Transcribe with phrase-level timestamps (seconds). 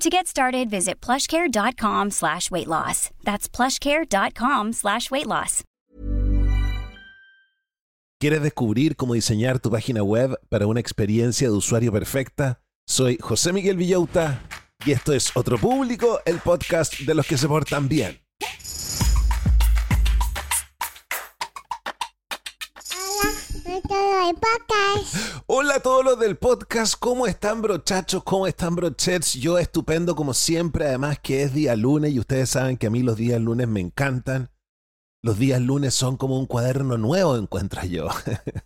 [0.00, 3.10] To get started, visit plushcare.com slash weight loss.
[3.24, 5.62] That's plushcare.com slash weight loss.
[8.20, 12.60] ¿Quieres descubrir cómo diseñar tu página web para una experiencia de usuario perfecta?
[12.86, 14.40] Soy José Miguel Villauta
[14.86, 18.23] y esto es Otro Público, el podcast de los que se portan bien.
[25.46, 28.22] Hola a todos los del podcast, ¿cómo están brochachos?
[28.24, 29.34] ¿Cómo están brochets?
[29.34, 33.02] Yo estupendo como siempre, además que es día lunes y ustedes saben que a mí
[33.02, 34.48] los días lunes me encantan.
[35.22, 38.08] Los días lunes son como un cuaderno nuevo, encuentro yo.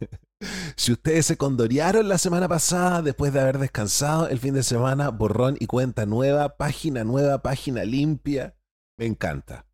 [0.77, 5.09] si ustedes se condorearon la semana pasada después de haber descansado el fin de semana,
[5.09, 8.57] borrón y cuenta nueva, página nueva, página limpia,
[8.97, 9.67] me encanta.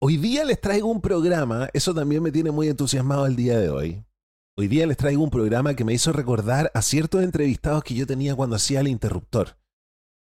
[0.00, 3.70] Hoy día les traigo un programa, eso también me tiene muy entusiasmado el día de
[3.70, 4.04] hoy.
[4.54, 8.06] Hoy día les traigo un programa que me hizo recordar a ciertos entrevistados que yo
[8.06, 9.56] tenía cuando hacía el interruptor.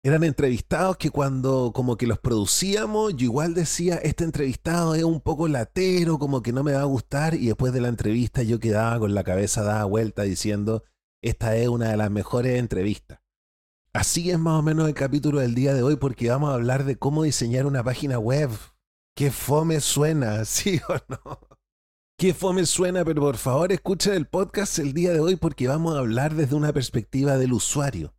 [0.03, 5.21] Eran entrevistados que cuando como que los producíamos, yo igual decía, este entrevistado es un
[5.21, 8.59] poco latero, como que no me va a gustar, y después de la entrevista yo
[8.59, 10.83] quedaba con la cabeza dada vuelta diciendo,
[11.23, 13.21] esta es una de las mejores entrevistas.
[13.93, 16.85] Así es más o menos el capítulo del día de hoy porque vamos a hablar
[16.85, 18.51] de cómo diseñar una página web.
[19.15, 21.56] Qué fome suena, ¿sí o no?
[22.19, 25.95] Qué fome suena, pero por favor escuchen el podcast el día de hoy porque vamos
[25.95, 28.15] a hablar desde una perspectiva del usuario.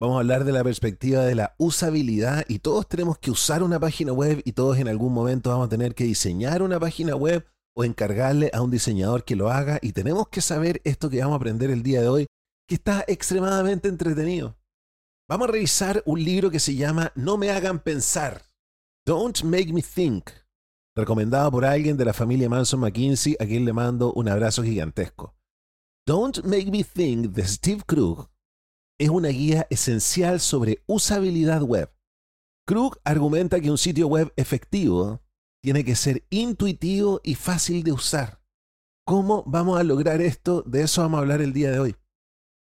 [0.00, 3.78] Vamos a hablar de la perspectiva de la usabilidad y todos tenemos que usar una
[3.78, 7.46] página web y todos en algún momento vamos a tener que diseñar una página web
[7.76, 11.34] o encargarle a un diseñador que lo haga y tenemos que saber esto que vamos
[11.34, 12.26] a aprender el día de hoy
[12.66, 14.58] que está extremadamente entretenido.
[15.28, 18.42] Vamos a revisar un libro que se llama No me hagan pensar.
[19.06, 20.28] Don't make me think
[20.98, 25.34] recomendado por alguien de la familia Manson McKinsey, a quien le mando un abrazo gigantesco.
[26.04, 28.28] Don't Make Me Think de Steve Krug
[28.98, 31.88] es una guía esencial sobre usabilidad web.
[32.66, 35.22] Krug argumenta que un sitio web efectivo
[35.62, 38.42] tiene que ser intuitivo y fácil de usar.
[39.06, 40.62] ¿Cómo vamos a lograr esto?
[40.66, 41.96] De eso vamos a hablar el día de hoy.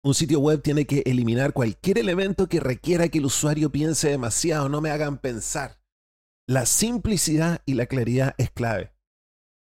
[0.04, 4.70] Un sitio web tiene que eliminar cualquier elemento que requiera que el usuario piense demasiado,
[4.70, 5.81] no me hagan pensar.
[6.52, 8.92] La simplicidad y la claridad es clave.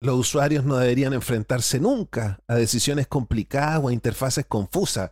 [0.02, 5.12] Los usuarios no deberían enfrentarse nunca a decisiones complicadas o a interfaces confusas.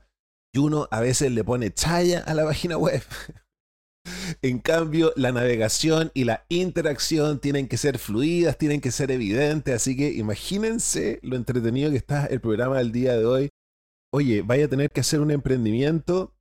[0.52, 3.04] Y uno a veces le pone chaya a la página web.
[4.42, 9.76] en cambio, la navegación y la interacción tienen que ser fluidas, tienen que ser evidentes.
[9.76, 13.50] Así que imagínense lo entretenido que está el programa del día de hoy.
[14.12, 16.34] Oye, vaya a tener que hacer un emprendimiento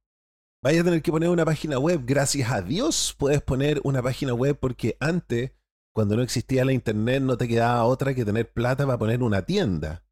[0.67, 2.03] vaya a tener que poner una página web.
[2.05, 5.53] Gracias a Dios puedes poner una página web porque antes,
[5.95, 9.43] cuando no existía la internet, no te quedaba otra que tener plata para poner una
[9.43, 10.03] tienda.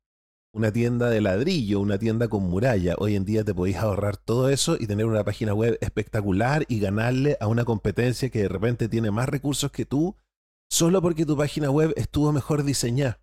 [0.53, 2.95] Una tienda de ladrillo, una tienda con muralla.
[2.99, 6.79] Hoy en día te podéis ahorrar todo eso y tener una página web espectacular y
[6.79, 10.15] ganarle a una competencia que de repente tiene más recursos que tú,
[10.71, 13.19] solo porque tu página web estuvo mejor diseñada.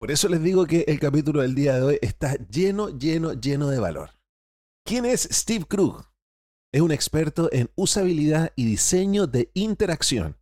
[0.00, 3.68] Por eso les digo que el capítulo del día de hoy está lleno, lleno, lleno
[3.68, 4.12] de valor.
[4.86, 6.13] ¿Quién es Steve Krug?
[6.74, 10.38] Es un experto en usabilidad y diseño de interacción,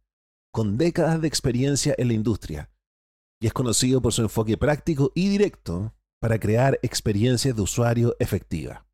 [0.51, 2.71] con décadas de experiencia en la industria,
[3.39, 8.87] y es conocido por su enfoque práctico y directo para crear experiencias de usuario efectiva.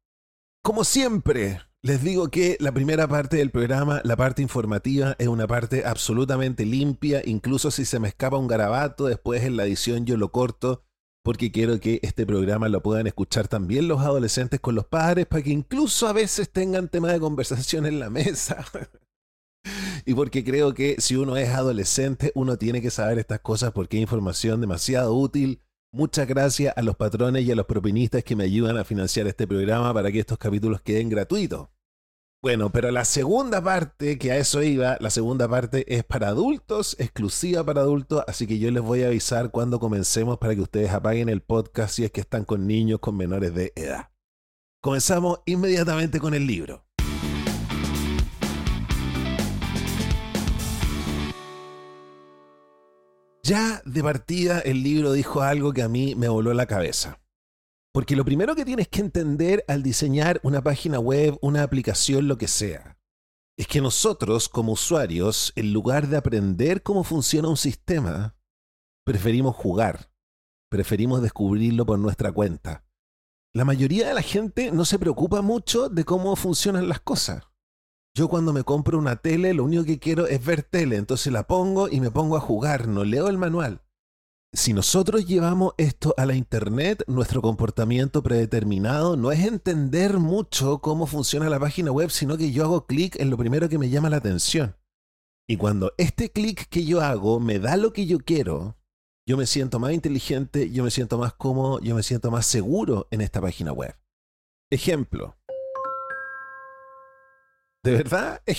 [0.64, 5.46] Como siempre, les digo que la primera parte del programa, la parte informativa, es una
[5.46, 7.22] parte absolutamente limpia.
[7.24, 10.87] Incluso si se me escapa un garabato, después en la edición yo lo corto
[11.28, 15.42] porque quiero que este programa lo puedan escuchar también los adolescentes con los padres para
[15.42, 18.64] que incluso a veces tengan tema de conversación en la mesa.
[20.06, 23.98] y porque creo que si uno es adolescente, uno tiene que saber estas cosas porque
[23.98, 25.60] es información demasiado útil.
[25.92, 29.46] Muchas gracias a los patrones y a los propinistas que me ayudan a financiar este
[29.46, 31.68] programa para que estos capítulos queden gratuitos.
[32.40, 36.94] Bueno, pero la segunda parte, que a eso iba, la segunda parte es para adultos,
[37.00, 40.92] exclusiva para adultos, así que yo les voy a avisar cuando comencemos para que ustedes
[40.92, 44.10] apaguen el podcast si es que están con niños con menores de edad.
[44.80, 46.84] Comenzamos inmediatamente con el libro.
[53.42, 57.18] Ya de partida el libro dijo algo que a mí me voló la cabeza.
[57.92, 62.36] Porque lo primero que tienes que entender al diseñar una página web, una aplicación, lo
[62.36, 62.98] que sea,
[63.56, 68.36] es que nosotros como usuarios, en lugar de aprender cómo funciona un sistema,
[69.04, 70.12] preferimos jugar,
[70.70, 72.84] preferimos descubrirlo por nuestra cuenta.
[73.54, 77.44] La mayoría de la gente no se preocupa mucho de cómo funcionan las cosas.
[78.14, 81.46] Yo cuando me compro una tele, lo único que quiero es ver tele, entonces la
[81.46, 83.82] pongo y me pongo a jugar, no leo el manual
[84.52, 91.06] si nosotros llevamos esto a la Internet, nuestro comportamiento predeterminado no es entender mucho cómo
[91.06, 94.08] funciona la página web, sino que yo hago clic en lo primero que me llama
[94.08, 94.76] la atención.
[95.46, 98.76] Y cuando este clic que yo hago me da lo que yo quiero,
[99.26, 103.06] yo me siento más inteligente, yo me siento más cómodo, yo me siento más seguro
[103.10, 103.94] en esta página web.
[104.70, 105.36] Ejemplo.
[107.84, 108.42] De verdad,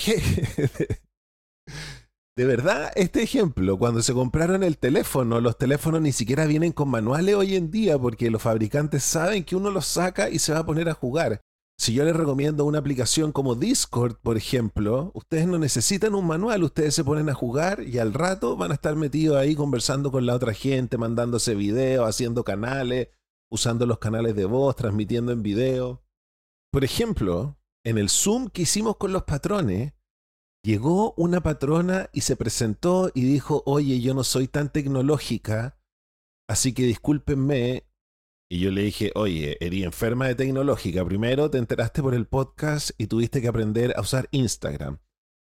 [2.39, 6.87] de verdad, este ejemplo, cuando se compraron el teléfono, los teléfonos ni siquiera vienen con
[6.87, 10.59] manuales hoy en día porque los fabricantes saben que uno los saca y se va
[10.59, 11.41] a poner a jugar.
[11.77, 16.63] Si yo les recomiendo una aplicación como Discord, por ejemplo, ustedes no necesitan un manual,
[16.63, 20.25] ustedes se ponen a jugar y al rato van a estar metidos ahí conversando con
[20.25, 23.09] la otra gente, mandándose videos, haciendo canales,
[23.51, 26.05] usando los canales de voz, transmitiendo en video.
[26.71, 29.91] Por ejemplo, en el Zoom que hicimos con los patrones,
[30.69, 35.79] Llegó una patrona y se presentó y dijo, oye, yo no soy tan tecnológica,
[36.47, 37.87] así que discúlpenme.
[38.51, 41.03] Y yo le dije, oye, eres enferma de tecnológica.
[41.03, 44.99] Primero te enteraste por el podcast y tuviste que aprender a usar Instagram.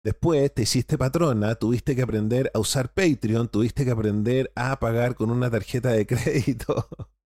[0.02, 5.14] Después te hiciste patrona, tuviste que aprender a usar Patreon, tuviste que aprender a pagar
[5.14, 6.88] con una tarjeta de crédito.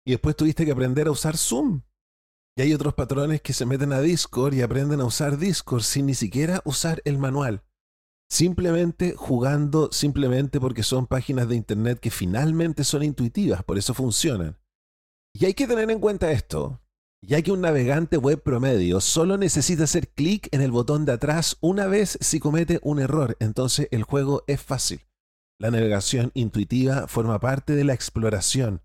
[0.06, 1.82] y después tuviste que aprender a usar Zoom.
[2.56, 6.06] Y hay otros patrones que se meten a Discord y aprenden a usar Discord sin
[6.06, 7.64] ni siquiera usar el manual.
[8.32, 14.56] Simplemente jugando, simplemente porque son páginas de Internet que finalmente son intuitivas, por eso funcionan.
[15.34, 16.80] Y hay que tener en cuenta esto,
[17.20, 21.58] ya que un navegante web promedio solo necesita hacer clic en el botón de atrás
[21.60, 25.02] una vez si comete un error, entonces el juego es fácil.
[25.60, 28.80] La navegación intuitiva forma parte de la exploración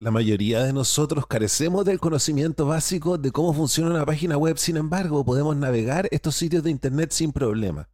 [0.00, 4.76] la mayoría de nosotros carecemos del conocimiento básico de cómo funciona una página web, sin
[4.76, 7.88] embargo, podemos navegar estos sitios de Internet sin problema.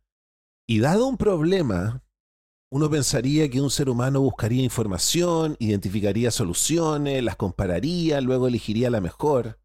[0.71, 2.05] Y dado un problema,
[2.71, 9.01] uno pensaría que un ser humano buscaría información, identificaría soluciones, las compararía, luego elegiría la
[9.01, 9.59] mejor.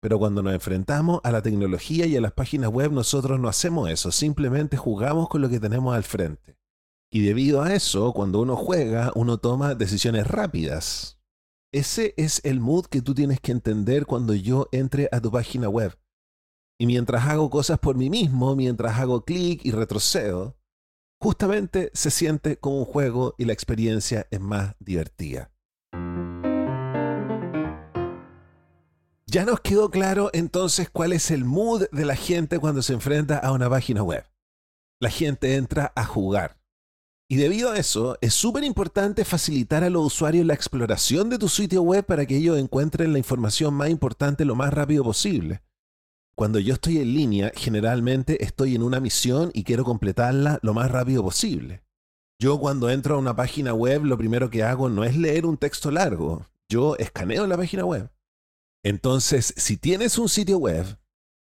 [0.00, 3.88] Pero cuando nos enfrentamos a la tecnología y a las páginas web, nosotros no hacemos
[3.88, 6.56] eso, simplemente jugamos con lo que tenemos al frente.
[7.12, 11.20] Y debido a eso, cuando uno juega, uno toma decisiones rápidas.
[11.72, 15.68] Ese es el mood que tú tienes que entender cuando yo entre a tu página
[15.68, 15.96] web.
[16.82, 20.56] Y mientras hago cosas por mí mismo, mientras hago clic y retrocedo,
[21.20, 25.52] justamente se siente como un juego y la experiencia es más divertida.
[29.28, 33.38] Ya nos quedó claro entonces cuál es el mood de la gente cuando se enfrenta
[33.38, 34.24] a una página web.
[35.00, 36.58] La gente entra a jugar.
[37.30, 41.48] Y debido a eso, es súper importante facilitar a los usuarios la exploración de tu
[41.48, 45.62] sitio web para que ellos encuentren la información más importante lo más rápido posible.
[46.34, 50.90] Cuando yo estoy en línea, generalmente estoy en una misión y quiero completarla lo más
[50.90, 51.84] rápido posible.
[52.40, 55.58] Yo cuando entro a una página web, lo primero que hago no es leer un
[55.58, 58.10] texto largo, yo escaneo la página web.
[58.82, 60.98] Entonces, si tienes un sitio web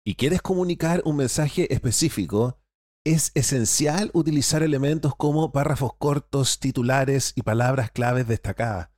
[0.06, 2.60] y quieres comunicar un mensaje específico,
[3.06, 8.90] es esencial utilizar elementos como párrafos cortos, titulares y palabras claves destacadas.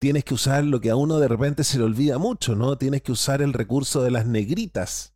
[0.00, 2.76] Tienes que usar lo que a uno de repente se le olvida mucho, ¿no?
[2.76, 5.11] Tienes que usar el recurso de las negritas.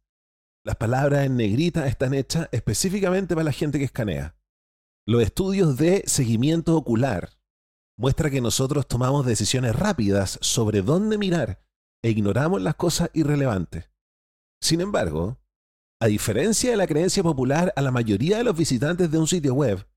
[0.66, 4.36] Las palabras en negrita están hechas específicamente para la gente que escanea.
[5.06, 7.38] Los estudios de seguimiento ocular
[7.96, 11.64] muestran que nosotros tomamos decisiones rápidas sobre dónde mirar
[12.02, 13.88] e ignoramos las cosas irrelevantes.
[14.60, 15.38] Sin embargo,
[15.98, 19.54] A diferencia de la creencia popular, a la mayoría de los visitantes de un sitio
[19.54, 19.88] web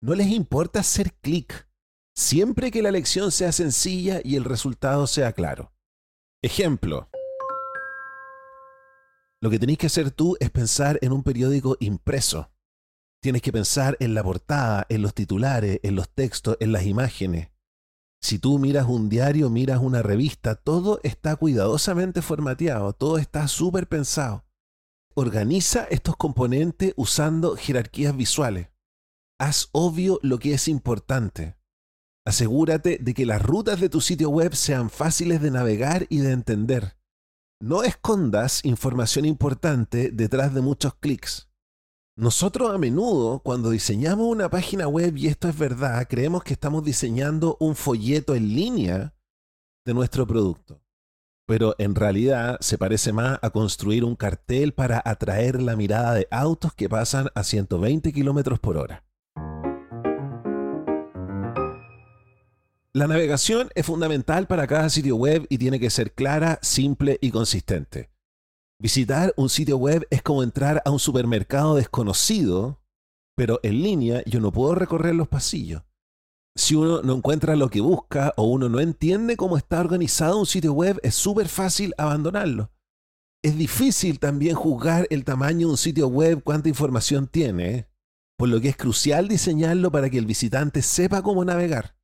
[0.00, 1.68] no les importa hacer clic,
[2.14, 5.72] siempre que la lección sea sencilla y el resultado sea claro.
[6.44, 7.08] Ejemplo.
[9.40, 12.50] Lo que tenéis que hacer tú es pensar en un periódico impreso.
[13.22, 17.50] Tienes que pensar en la portada, en los titulares, en los textos, en las imágenes.
[18.20, 23.88] Si tú miras un diario, miras una revista, todo está cuidadosamente formateado, todo está súper
[23.88, 24.44] pensado.
[25.14, 28.68] Organiza estos componentes usando jerarquías visuales.
[29.38, 31.56] Haz obvio lo que es importante.
[32.26, 36.32] Asegúrate de que las rutas de tu sitio web sean fáciles de navegar y de
[36.32, 36.97] entender.
[37.60, 41.48] No escondas información importante detrás de muchos clics.
[42.16, 46.84] Nosotros a menudo, cuando diseñamos una página web, y esto es verdad, creemos que estamos
[46.84, 49.16] diseñando un folleto en línea
[49.84, 50.80] de nuestro producto.
[51.48, 56.28] Pero en realidad se parece más a construir un cartel para atraer la mirada de
[56.30, 59.07] autos que pasan a 120 kilómetros por hora.
[62.98, 67.30] La navegación es fundamental para cada sitio web y tiene que ser clara, simple y
[67.30, 68.10] consistente.
[68.82, 72.82] Visitar un sitio web es como entrar a un supermercado desconocido,
[73.36, 75.84] pero en línea yo no puedo recorrer los pasillos.
[76.56, 80.46] Si uno no encuentra lo que busca o uno no entiende cómo está organizado un
[80.46, 82.72] sitio web, es súper fácil abandonarlo.
[83.44, 87.86] Es difícil también juzgar el tamaño de un sitio web, cuánta información tiene,
[88.36, 91.97] por lo que es crucial diseñarlo para que el visitante sepa cómo navegar.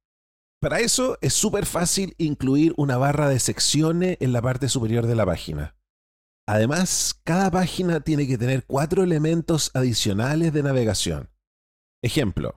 [0.65, 5.15] Para eso es súper fácil incluir una barra de secciones en la parte superior de
[5.15, 5.77] la página.
[6.49, 11.29] Además, cada página tiene que tener cuatro elementos adicionales de navegación.
[12.03, 12.57] Ejemplo.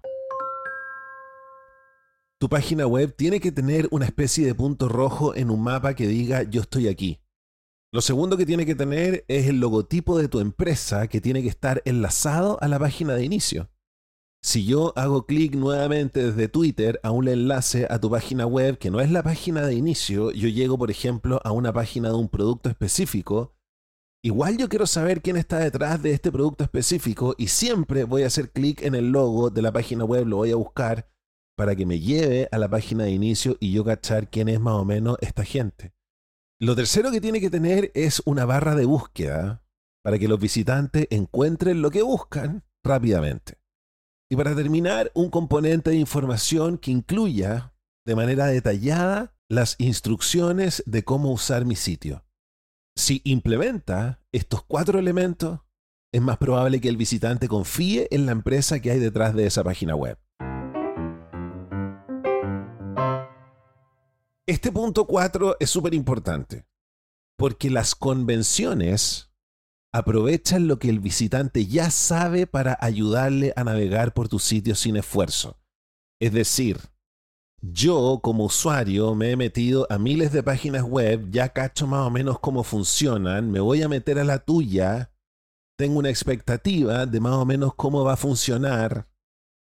[2.39, 6.07] Tu página web tiene que tener una especie de punto rojo en un mapa que
[6.07, 7.19] diga yo estoy aquí.
[7.91, 11.49] Lo segundo que tiene que tener es el logotipo de tu empresa que tiene que
[11.49, 13.69] estar enlazado a la página de inicio.
[14.47, 18.89] Si yo hago clic nuevamente desde Twitter a un enlace a tu página web que
[18.89, 22.29] no es la página de inicio, yo llego, por ejemplo, a una página de un
[22.29, 23.57] producto específico,
[24.23, 28.27] igual yo quiero saber quién está detrás de este producto específico y siempre voy a
[28.27, 31.09] hacer clic en el logo de la página web, lo voy a buscar
[31.57, 34.75] para que me lleve a la página de inicio y yo cachar quién es más
[34.75, 35.93] o menos esta gente.
[36.57, 39.65] Lo tercero que tiene que tener es una barra de búsqueda
[40.05, 43.57] para que los visitantes encuentren lo que buscan rápidamente.
[44.29, 47.73] Y para terminar, un componente de información que incluya
[48.05, 52.25] de manera detallada las instrucciones de cómo usar mi sitio.
[52.97, 55.61] Si implementa estos cuatro elementos,
[56.13, 59.63] es más probable que el visitante confíe en la empresa que hay detrás de esa
[59.63, 60.17] página web.
[64.45, 66.65] Este punto 4 es súper importante,
[67.37, 69.26] porque las convenciones
[69.93, 74.97] aprovechan lo que el visitante ya sabe para ayudarle a navegar por tu sitio sin
[74.97, 75.57] esfuerzo.
[76.19, 76.77] Es decir,
[77.61, 82.09] yo como usuario me he metido a miles de páginas web, ya cacho más o
[82.09, 85.11] menos cómo funcionan, me voy a meter a la tuya,
[85.77, 89.07] tengo una expectativa de más o menos cómo va a funcionar.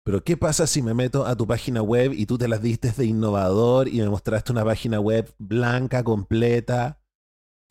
[0.04, 2.90] Pero ¿qué pasa si me meto a tu página web y tú te las diste
[2.90, 7.01] de innovador y me mostraste una página web blanca, completa,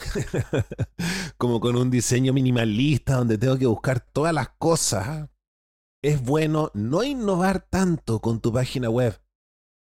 [1.38, 5.30] como con un diseño minimalista donde tengo que buscar todas las cosas.
[6.04, 9.22] Es bueno no innovar tanto con tu página web.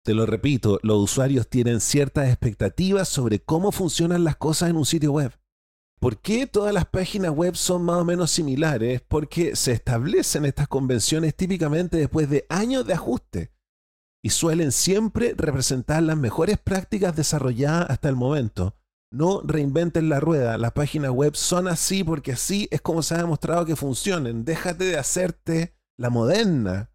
[0.04, 4.87] Te lo repito, los usuarios tienen ciertas expectativas sobre cómo funcionan las cosas en un
[4.87, 5.33] sitio web.
[5.99, 9.00] ¿Por qué todas las páginas web son más o menos similares?
[9.09, 13.52] Porque se establecen estas convenciones típicamente después de años de ajuste
[14.23, 18.76] y suelen siempre representar las mejores prácticas desarrolladas hasta el momento
[19.14, 20.59] no reinventen la rueda.
[20.59, 24.44] Las páginas web son así porque así es como se ha demostrado que funcionan.
[24.44, 26.90] Déjate de hacerte la moderna.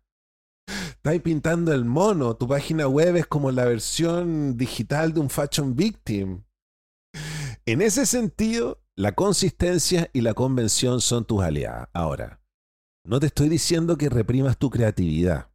[0.67, 2.35] Estás pintando el mono.
[2.35, 6.43] Tu página web es como la versión digital de un fashion victim.
[7.65, 11.87] En ese sentido, la consistencia y la convención son tus aliadas.
[11.93, 12.41] Ahora,
[13.05, 15.51] no te estoy diciendo que reprimas tu creatividad,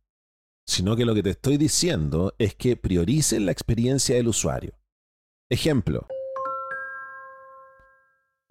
[0.67, 4.79] sino que lo que te estoy diciendo es que priorices la experiencia del usuario.
[5.51, 6.07] Ejemplo,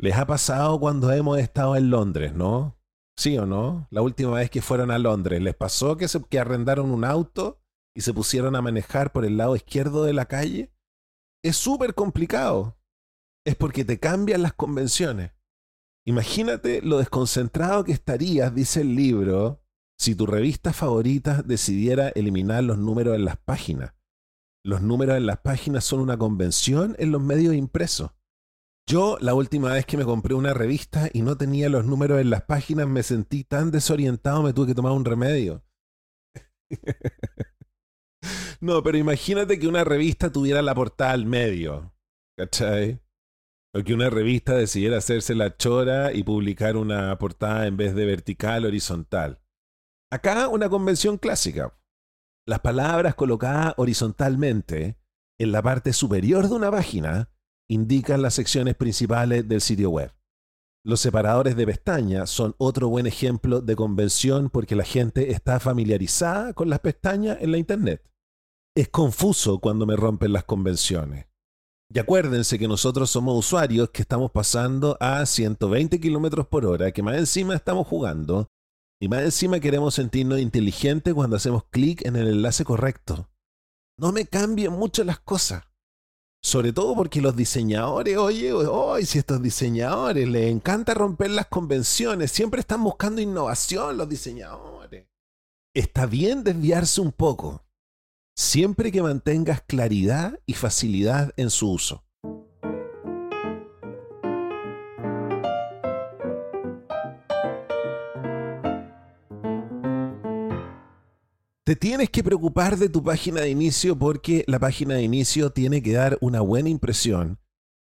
[0.03, 2.77] les ha pasado cuando hemos estado en Londres, ¿no?
[3.17, 3.88] ¿Sí o no?
[3.89, 7.62] La última vez que fueron a Londres, ¿les pasó que, se, que arrendaron un auto
[7.95, 10.74] y se pusieron a manejar por el lado izquierdo de la calle?
[11.41, 12.77] Es súper complicado.
[13.45, 15.31] Es porque te cambian las convenciones.
[16.05, 19.63] Imagínate lo desconcentrado que estarías, dice el libro,
[19.98, 23.93] si tu revista favorita decidiera eliminar los números en las páginas.
[24.65, 28.12] Los números en las páginas son una convención en los medios impresos.
[28.85, 32.29] Yo la última vez que me compré una revista y no tenía los números en
[32.29, 35.63] las páginas me sentí tan desorientado, me tuve que tomar un remedio.
[38.61, 41.95] no, pero imagínate que una revista tuviera la portada al medio.
[42.37, 42.99] ¿Cachai?
[43.73, 48.05] O que una revista decidiera hacerse la chora y publicar una portada en vez de
[48.05, 49.41] vertical, horizontal.
[50.11, 51.79] Acá una convención clásica.
[52.45, 54.97] Las palabras colocadas horizontalmente
[55.39, 57.32] en la parte superior de una página
[57.73, 60.13] indican las secciones principales del sitio web.
[60.85, 66.53] Los separadores de pestañas son otro buen ejemplo de convención porque la gente está familiarizada
[66.53, 68.03] con las pestañas en la Internet.
[68.75, 71.27] Es confuso cuando me rompen las convenciones.
[71.93, 77.03] Y acuérdense que nosotros somos usuarios que estamos pasando a 120 km por hora, que
[77.03, 78.49] más encima estamos jugando,
[78.99, 83.29] y más encima queremos sentirnos inteligentes cuando hacemos clic en el enlace correcto.
[83.97, 85.63] No me cambien mucho las cosas.
[86.45, 92.31] Sobre todo porque los diseñadores, oye, hoy si estos diseñadores les encanta romper las convenciones,
[92.31, 95.07] siempre están buscando innovación los diseñadores.
[95.73, 97.63] Está bien desviarse un poco,
[98.35, 102.03] siempre que mantengas claridad y facilidad en su uso.
[111.65, 115.82] Te tienes que preocupar de tu página de inicio porque la página de inicio tiene
[115.82, 117.39] que dar una buena impresión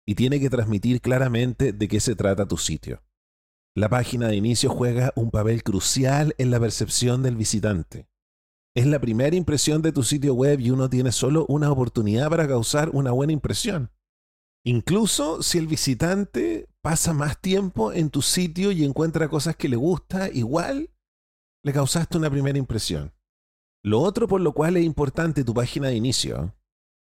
[0.05, 3.01] y tiene que transmitir claramente de qué se trata tu sitio.
[3.73, 8.09] La página de inicio juega un papel crucial en la percepción del visitante.
[8.75, 12.49] Es la primera impresión de tu sitio web y uno tiene solo una oportunidad para
[12.49, 13.89] causar una buena impresión.
[14.65, 19.77] Incluso si el visitante pasa más tiempo en tu sitio y encuentra cosas que le
[19.77, 20.89] gusta, igual
[21.63, 23.13] le causaste una primera impresión.
[23.83, 26.55] Lo otro por lo cual es importante tu página de inicio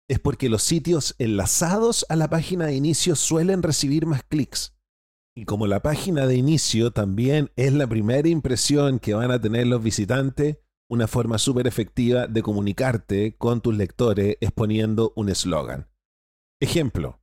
[0.09, 4.75] es porque los sitios enlazados a la página de inicio suelen recibir más clics.
[5.35, 9.67] Y como la página de inicio también es la primera impresión que van a tener
[9.67, 10.57] los visitantes,
[10.89, 15.89] una forma súper efectiva de comunicarte con tus lectores es poniendo un eslogan.
[16.61, 17.19] Ejemplo.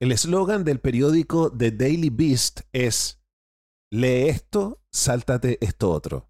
[0.00, 3.22] El eslogan del periódico The Daily Beast es,
[3.92, 6.29] lee esto, sáltate esto otro.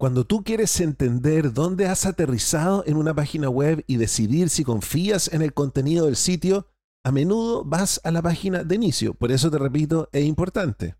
[0.00, 5.30] Cuando tú quieres entender dónde has aterrizado en una página web y decidir si confías
[5.30, 6.68] en el contenido del sitio,
[7.04, 9.12] a menudo vas a la página de inicio.
[9.12, 10.96] Por eso te repito, es importante.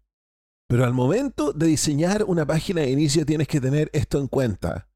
[0.68, 4.90] Pero al momento de diseñar una página de inicio tienes que tener esto en cuenta.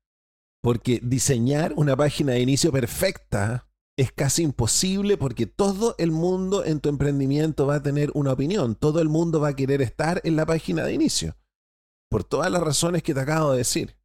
[0.63, 6.81] Porque diseñar una página de inicio perfecta es casi imposible porque todo el mundo en
[6.81, 8.75] tu emprendimiento va a tener una opinión.
[8.75, 11.35] Todo el mundo va a querer estar en la página de inicio
[12.15, 13.97] por todas las razones que te acabo de decir.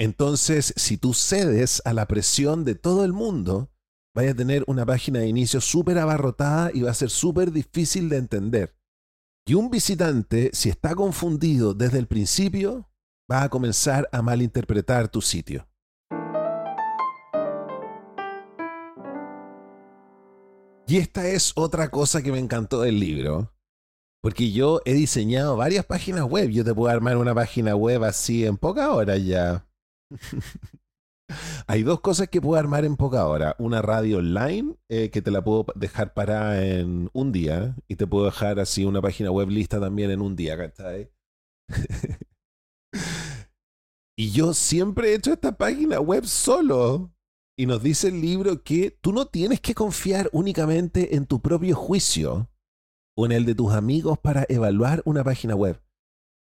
[0.00, 3.70] Entonces, si tú cedes a la presión de todo el mundo,
[4.16, 8.08] vaya a tener una página de inicio súper abarrotada y va a ser súper difícil
[8.08, 8.74] de entender.
[9.46, 12.90] Y un visitante, si está confundido desde el principio,
[13.30, 15.68] va a comenzar a malinterpretar tu sitio.
[20.86, 23.53] Y esta es otra cosa que me encantó del libro,
[24.24, 26.48] porque yo he diseñado varias páginas web.
[26.48, 29.66] Yo te puedo armar una página web así en poca hora ya.
[31.66, 33.54] Hay dos cosas que puedo armar en poca hora.
[33.58, 38.06] Una radio online eh, que te la puedo dejar para en un día y te
[38.06, 41.10] puedo dejar así una página web lista también en un día, ¿cachai?
[44.16, 47.12] y yo siempre he hecho esta página web solo.
[47.58, 51.76] Y nos dice el libro que tú no tienes que confiar únicamente en tu propio
[51.76, 52.48] juicio
[53.16, 55.80] o en el de tus amigos para evaluar una página web.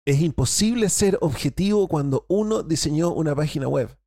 [0.06, 3.98] Es imposible ser objetivo cuando uno diseñó una página web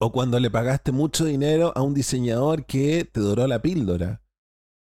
[0.00, 4.22] o cuando le pagaste mucho dinero a un diseñador que te doró la píldora.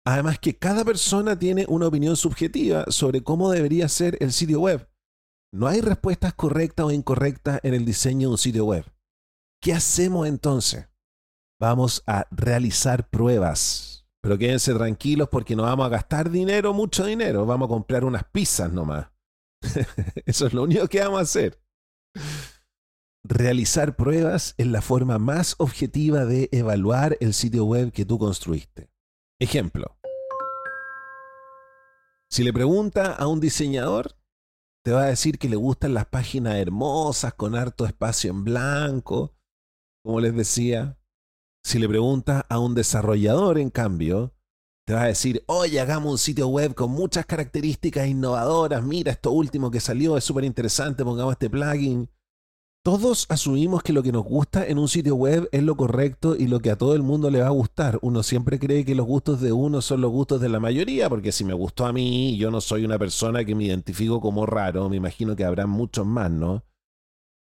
[0.06, 4.89] Además que cada persona tiene una opinión subjetiva sobre cómo debería ser el sitio web.
[5.54, 8.86] No hay respuestas correctas o incorrectas en el diseño de un sitio web.
[9.62, 10.88] ¿Qué hacemos entonces?
[11.60, 13.90] Vamos a realizar pruebas
[14.21, 17.45] pero quédense tranquilos porque no vamos a gastar dinero, mucho dinero.
[17.45, 19.07] Vamos a comprar unas pizzas nomás.
[20.25, 21.60] Eso es lo único que vamos a hacer.
[23.23, 28.91] Realizar pruebas es la forma más objetiva de evaluar el sitio web que tú construiste.
[29.39, 29.97] Ejemplo.
[32.29, 34.15] Si le pregunta a un diseñador,
[34.84, 39.36] te va a decir que le gustan las páginas hermosas con harto espacio en blanco,
[40.03, 40.97] como les decía,
[41.63, 44.34] si le preguntas a un desarrollador, en cambio,
[44.86, 49.32] te va a decir, oye, hagamos un sitio web con muchas características innovadoras, mira, esto
[49.32, 52.10] último que salió es súper interesante, pongamos este plugin.
[52.84, 56.47] Todos asumimos que lo que nos gusta en un sitio web es lo correcto y
[56.47, 58.00] lo que a todo el mundo le va a gustar.
[58.02, 61.32] Uno siempre cree que los gustos de uno son los gustos de la mayoría, porque
[61.32, 64.89] si me gustó a mí, yo no soy una persona que me identifico como raro,
[64.89, 66.63] me imagino que habrá muchos más, ¿no?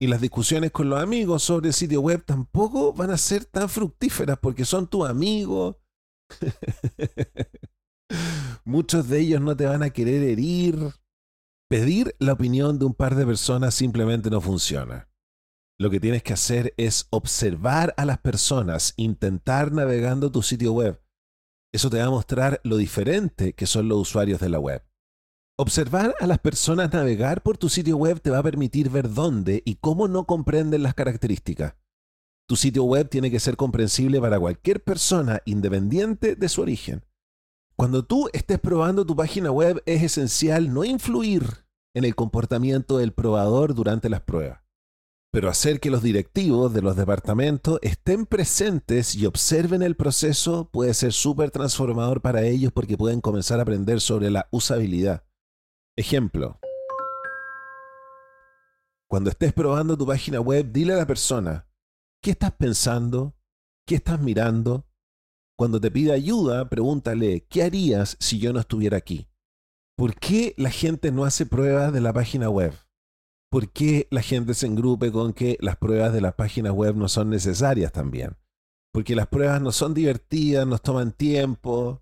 [0.02, 3.68] Y las discusiones con los amigos sobre el sitio web tampoco van a ser tan
[3.68, 5.76] fructíferas porque son tus amigos.
[8.64, 10.94] Muchos de ellos no te van a querer herir.
[11.70, 15.10] Pedir la opinión de un par de personas simplemente no funciona
[15.80, 21.02] lo que tienes que hacer es observar a las personas, intentar navegando tu sitio web.
[21.74, 24.84] Eso te va a mostrar lo diferente que son los usuarios de la web.
[25.62, 29.62] Observar a las personas navegar por tu sitio web te va a permitir ver dónde
[29.66, 31.76] y cómo no comprenden las características.
[32.48, 37.04] Tu sitio web tiene que ser comprensible para cualquier persona independiente de su origen.
[37.76, 41.44] Cuando tú estés probando tu página web es esencial no influir
[41.94, 44.62] en el comportamiento del probador durante las pruebas
[45.32, 50.96] pero hacer que los directivos de los departamentos estén presentes y observen el proceso puede
[50.96, 55.29] ser súper transformador para ellos porque pueden comenzar a aprender sobre la usabilidad.
[56.00, 56.58] Ejemplo.
[59.10, 61.68] Cuando estés probando tu página web, dile a la persona,
[62.22, 63.36] ¿qué estás pensando?
[63.86, 64.88] ¿Qué estás mirando?
[65.58, 69.28] Cuando te pida ayuda, pregúntale, ¿qué harías si yo no estuviera aquí?
[69.98, 72.74] ¿Por qué la gente no hace pruebas de la página web?
[73.50, 77.10] ¿por qué la gente se engrupe con que las pruebas de las páginas web no
[77.10, 78.38] son necesarias también?
[78.94, 82.02] Porque las pruebas no son divertidas, nos toman tiempo,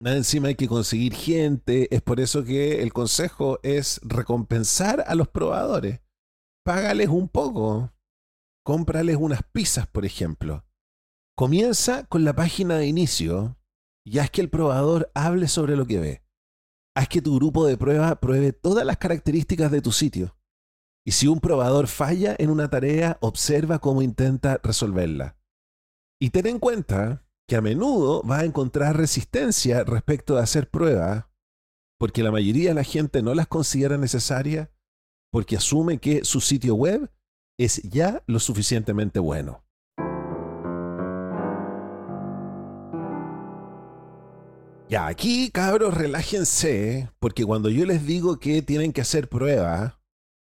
[0.00, 5.14] nada encima hay que conseguir gente, es por eso que el consejo es recompensar a
[5.14, 6.00] los probadores.
[6.64, 7.92] Págales un poco,
[8.64, 10.64] cómprales unas pizzas, por ejemplo.
[11.36, 13.58] Comienza con la página de inicio
[14.04, 16.22] y haz que el probador hable sobre lo que ve.
[16.96, 20.36] Haz que tu grupo de prueba pruebe todas las características de tu sitio.
[21.06, 25.38] Y si un probador falla en una tarea, observa cómo intenta resolverla.
[26.20, 31.24] Y ten en cuenta que a menudo va a encontrar resistencia respecto de hacer pruebas,
[31.98, 34.68] porque la mayoría de la gente no las considera necesarias,
[35.32, 37.10] porque asume que su sitio web
[37.58, 39.64] es ya lo suficientemente bueno.
[44.88, 49.94] Ya, aquí cabros, relájense, porque cuando yo les digo que tienen que hacer pruebas,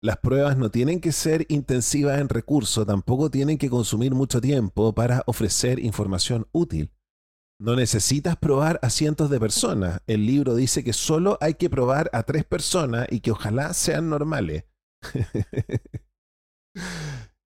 [0.04, 4.94] las pruebas no tienen que ser intensivas en recursos, tampoco tienen que consumir mucho tiempo
[4.94, 6.92] para ofrecer información útil.
[7.58, 10.02] No necesitas probar a cientos de personas.
[10.06, 14.10] El libro dice que solo hay que probar a tres personas y que ojalá sean
[14.10, 14.64] normales.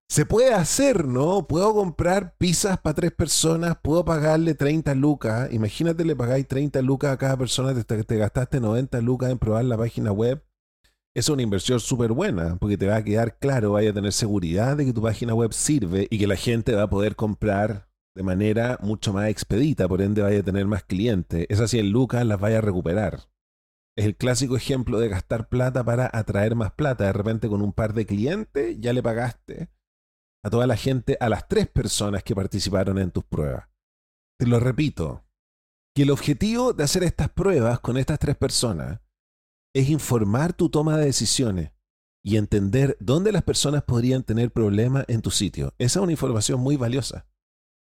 [0.09, 1.47] Se puede hacer, ¿no?
[1.47, 5.47] Puedo comprar pizzas para tres personas, puedo pagarle 30 lucas.
[5.53, 9.63] Imagínate, le pagáis 30 lucas a cada persona, te, te gastaste 90 lucas en probar
[9.63, 10.43] la página web
[11.15, 14.77] es una inversión súper buena, porque te va a quedar claro, vaya a tener seguridad
[14.77, 18.23] de que tu página web sirve y que la gente va a poder comprar de
[18.23, 21.45] manera mucho más expedita, por ende vaya a tener más clientes.
[21.49, 23.29] Esas 100 lucas las vaya a recuperar.
[23.97, 27.05] Es el clásico ejemplo de gastar plata para atraer más plata.
[27.05, 29.69] De repente con un par de clientes ya le pagaste
[30.43, 33.67] a toda la gente, a las tres personas que participaron en tus pruebas.
[34.37, 35.25] Te lo repito,
[35.93, 39.01] que el objetivo de hacer estas pruebas con estas tres personas
[39.73, 41.71] es informar tu toma de decisiones
[42.23, 45.73] y entender dónde las personas podrían tener problemas en tu sitio.
[45.77, 47.25] Esa es una información muy valiosa.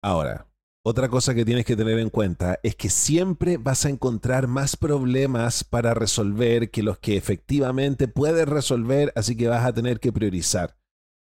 [0.02, 0.48] Ahora,
[0.84, 4.76] otra cosa que tienes que tener en cuenta es que siempre vas a encontrar más
[4.76, 10.14] problemas para resolver que los que efectivamente puedes resolver, así que vas a tener que
[10.14, 10.78] priorizar.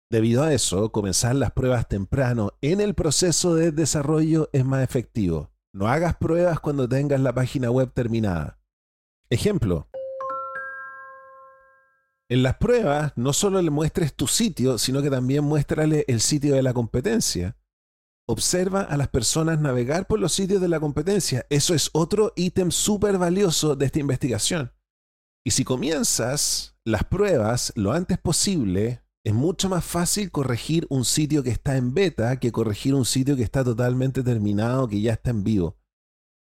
[0.09, 5.51] Debido a eso, comenzar las pruebas temprano en el proceso de desarrollo es más efectivo.
[5.73, 8.61] No hagas pruebas cuando tengas la página web terminada.
[9.31, 9.89] Ejemplo,
[12.31, 16.55] en las pruebas no solo le muestres tu sitio, sino que también muéstrale el sitio
[16.55, 17.57] de la competencia.
[18.29, 21.45] Observa a las personas navegar por los sitios de la competencia.
[21.51, 24.73] Eso es otro ítem súper valioso de esta investigación.
[25.45, 31.43] Y si comienzas las pruebas lo antes posible, es mucho más fácil corregir un sitio
[31.43, 35.31] que está en beta que corregir un sitio que está totalmente terminado, que ya está
[35.31, 35.79] en vivo.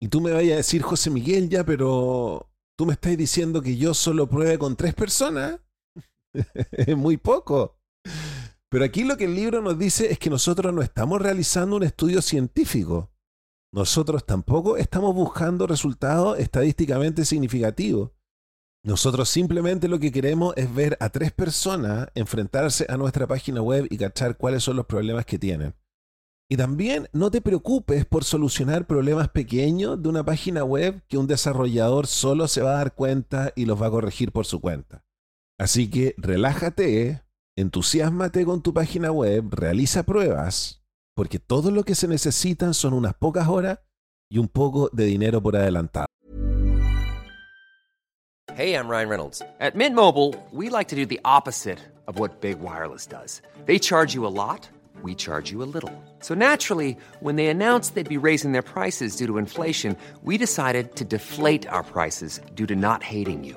[0.00, 3.76] Y tú me vayas a decir, José Miguel, ya, pero tú me estás diciendo que
[3.76, 5.58] yo solo pruebe con tres personas.
[6.32, 7.78] Es muy poco.
[8.70, 11.82] Pero aquí lo que el libro nos dice es que nosotros no estamos realizando un
[11.82, 13.12] estudio científico.
[13.72, 18.12] Nosotros tampoco estamos buscando resultados estadísticamente significativos.
[18.84, 23.86] Nosotros simplemente lo que queremos es ver a tres personas enfrentarse a nuestra página web
[23.90, 25.74] y cachar cuáles son los problemas que tienen.
[26.50, 31.26] Y también no te preocupes por solucionar problemas pequeños de una página web que un
[31.26, 35.04] desarrollador solo se va a dar cuenta y los va a corregir por su cuenta.
[35.62, 37.22] Así que relájate,
[37.56, 40.82] entusiasmate con tu página web, realiza pruebas,
[41.14, 43.78] porque todo lo que se necesitan son unas pocas horas
[44.28, 46.06] y un poco de dinero por adelantado.
[48.56, 49.40] Hey, I'm Ryan Reynolds.
[49.60, 53.40] At Mint Mobile, we like to do the opposite of what Big Wireless does.
[53.64, 54.68] They charge you a lot,
[55.04, 55.92] we charge you a little.
[56.18, 60.96] So naturally, when they announced they'd be raising their prices due to inflation, we decided
[60.96, 63.56] to deflate our prices due to not hating you.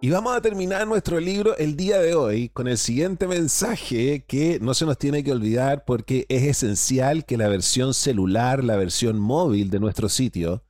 [0.00, 4.60] Y vamos a terminar nuestro libro el día de hoy con el siguiente mensaje que
[4.60, 9.18] no se nos tiene que olvidar porque es esencial que la versión celular, la versión
[9.18, 10.64] móvil de nuestro sitio,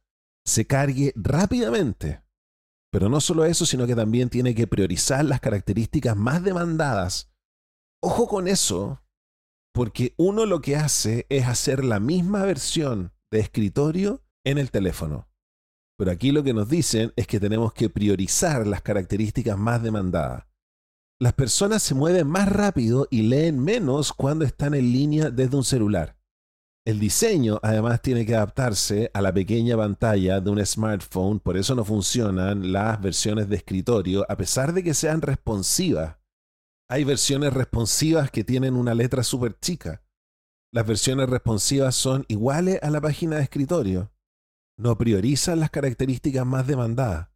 [0.47, 2.23] se cargue rápidamente.
[2.91, 7.31] Pero no solo eso, sino que también tiene que priorizar las características más demandadas.
[8.01, 9.03] Ojo con eso,
[9.75, 15.28] porque uno lo que hace es hacer la misma versión de escritorio en el teléfono.
[15.99, 20.45] Pero aquí lo que nos dicen es que tenemos que priorizar las características más demandadas.
[21.21, 25.65] Las personas se mueven más rápido y leen menos cuando están en línea desde un
[25.65, 26.17] celular.
[26.87, 31.75] El diseño además tiene que adaptarse a la pequeña pantalla de un smartphone, por eso
[31.75, 36.17] no funcionan las versiones de escritorio, a pesar de que sean responsivas.
[36.89, 40.05] Hay versiones responsivas que tienen una letra súper chica.
[40.73, 44.13] Las versiones responsivas son iguales a la página de escritorio
[44.79, 47.29] no priorizan las características más demandadas.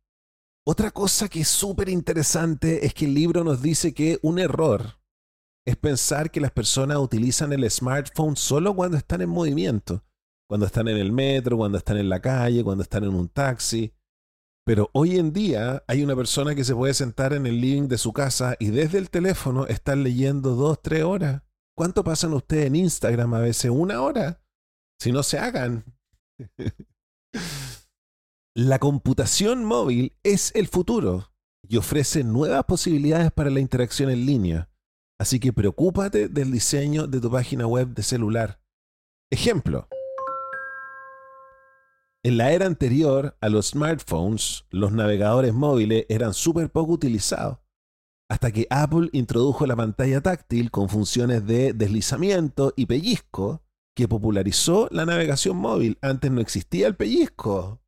[0.64, 5.00] Otra cosa que es súper interesante es que el libro nos dice que un error
[5.66, 10.04] es pensar que las personas utilizan el smartphone solo cuando están en movimiento,
[10.48, 13.92] cuando están en el metro, cuando están en la calle, cuando están en un taxi.
[14.64, 17.98] Pero hoy en día hay una persona que se puede sentar en el living de
[17.98, 21.42] su casa y desde el teléfono estar leyendo dos, tres horas.
[21.76, 23.72] ¿Cuánto pasan ustedes en Instagram a veces?
[23.72, 24.40] ¿Una hora?
[25.00, 25.84] Si no se hagan.
[28.54, 31.32] La computación móvil es el futuro
[31.66, 34.68] y ofrece nuevas posibilidades para la interacción en línea.
[35.18, 38.60] Así que preocúpate del diseño de tu página web de celular.
[39.30, 39.88] Ejemplo.
[42.22, 47.56] En la era anterior a los smartphones, los navegadores móviles eran súper poco utilizados,
[48.28, 53.62] hasta que Apple introdujo la pantalla táctil con funciones de deslizamiento y pellizco
[53.94, 55.98] que popularizó la navegación móvil.
[56.00, 57.80] Antes no existía el pellizco.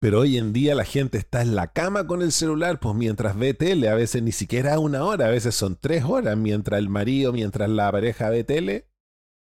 [0.00, 3.38] Pero hoy en día la gente está en la cama con el celular, pues mientras
[3.38, 6.88] ve tele, a veces ni siquiera una hora, a veces son tres horas, mientras el
[6.88, 8.88] marido, mientras la pareja ve tele.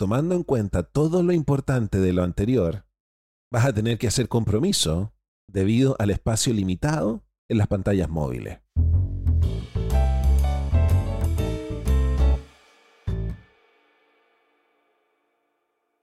[0.01, 2.87] Tomando en cuenta todo lo importante de lo anterior,
[3.53, 5.15] vas a tener que hacer compromiso
[5.49, 8.59] debido al espacio limitado en las pantallas móviles.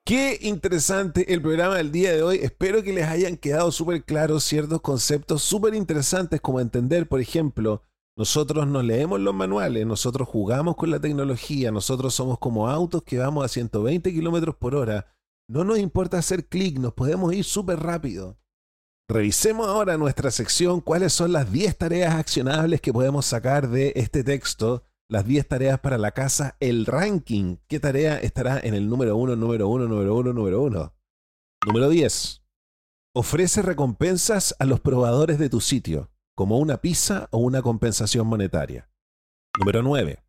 [0.10, 2.40] Qué interesante el programa del día de hoy.
[2.42, 7.84] Espero que les hayan quedado súper claros ciertos conceptos súper interesantes como entender, por ejemplo,
[8.18, 13.20] nosotros no leemos los manuales, nosotros jugamos con la tecnología, nosotros somos como autos que
[13.20, 15.16] vamos a 120 kilómetros por hora.
[15.48, 18.40] No nos importa hacer clic, nos podemos ir súper rápido.
[19.08, 24.24] Revisemos ahora nuestra sección cuáles son las 10 tareas accionables que podemos sacar de este
[24.24, 27.58] texto las 10 tareas para la casa, el ranking.
[27.68, 30.94] ¿Qué tarea estará en el número 1, número 1, número 1, número 1?
[31.66, 32.44] Número 10.
[33.16, 38.88] Ofrece recompensas a los probadores de tu sitio, como una pizza o una compensación monetaria.
[39.58, 40.24] Número 9.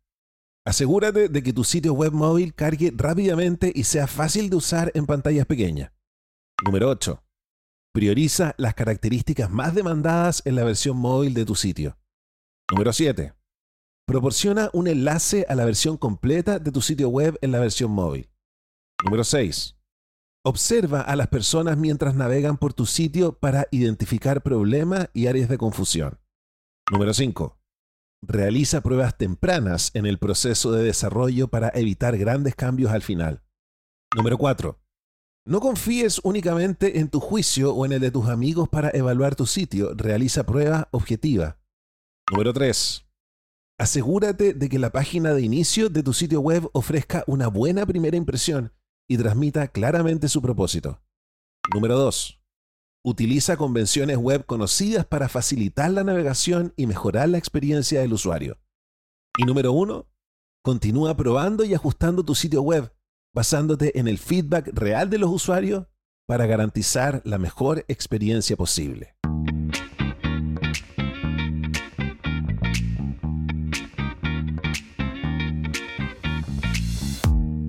[0.65, 5.05] Asegúrate de que tu sitio web móvil cargue rápidamente y sea fácil de usar en
[5.05, 5.91] pantallas pequeñas.
[6.65, 7.23] Número 8.
[7.93, 11.97] Prioriza las características más demandadas en la versión móvil de tu sitio.
[12.71, 13.40] Número 7
[14.11, 18.29] Proporciona un enlace a la versión completa de tu sitio web en la versión móvil.
[19.05, 19.77] Número 6.
[20.43, 25.57] Observa a las personas mientras navegan por tu sitio para identificar problemas y áreas de
[25.57, 26.19] confusión.
[26.91, 27.57] Número 5.
[28.21, 33.41] Realiza pruebas tempranas en el proceso de desarrollo para evitar grandes cambios al final.
[34.13, 34.77] Número 4.
[35.45, 39.45] No confíes únicamente en tu juicio o en el de tus amigos para evaluar tu
[39.45, 39.93] sitio.
[39.95, 41.55] Realiza pruebas objetivas.
[42.29, 43.07] Número 3.
[43.81, 48.15] Asegúrate de que la página de inicio de tu sitio web ofrezca una buena primera
[48.15, 48.71] impresión
[49.09, 51.01] y transmita claramente su propósito.
[51.73, 52.43] Número 2.
[53.03, 58.59] Utiliza convenciones web conocidas para facilitar la navegación y mejorar la experiencia del usuario.
[59.39, 60.07] Y número 1.
[60.63, 62.93] Continúa probando y ajustando tu sitio web
[63.33, 65.87] basándote en el feedback real de los usuarios
[66.27, 69.15] para garantizar la mejor experiencia posible.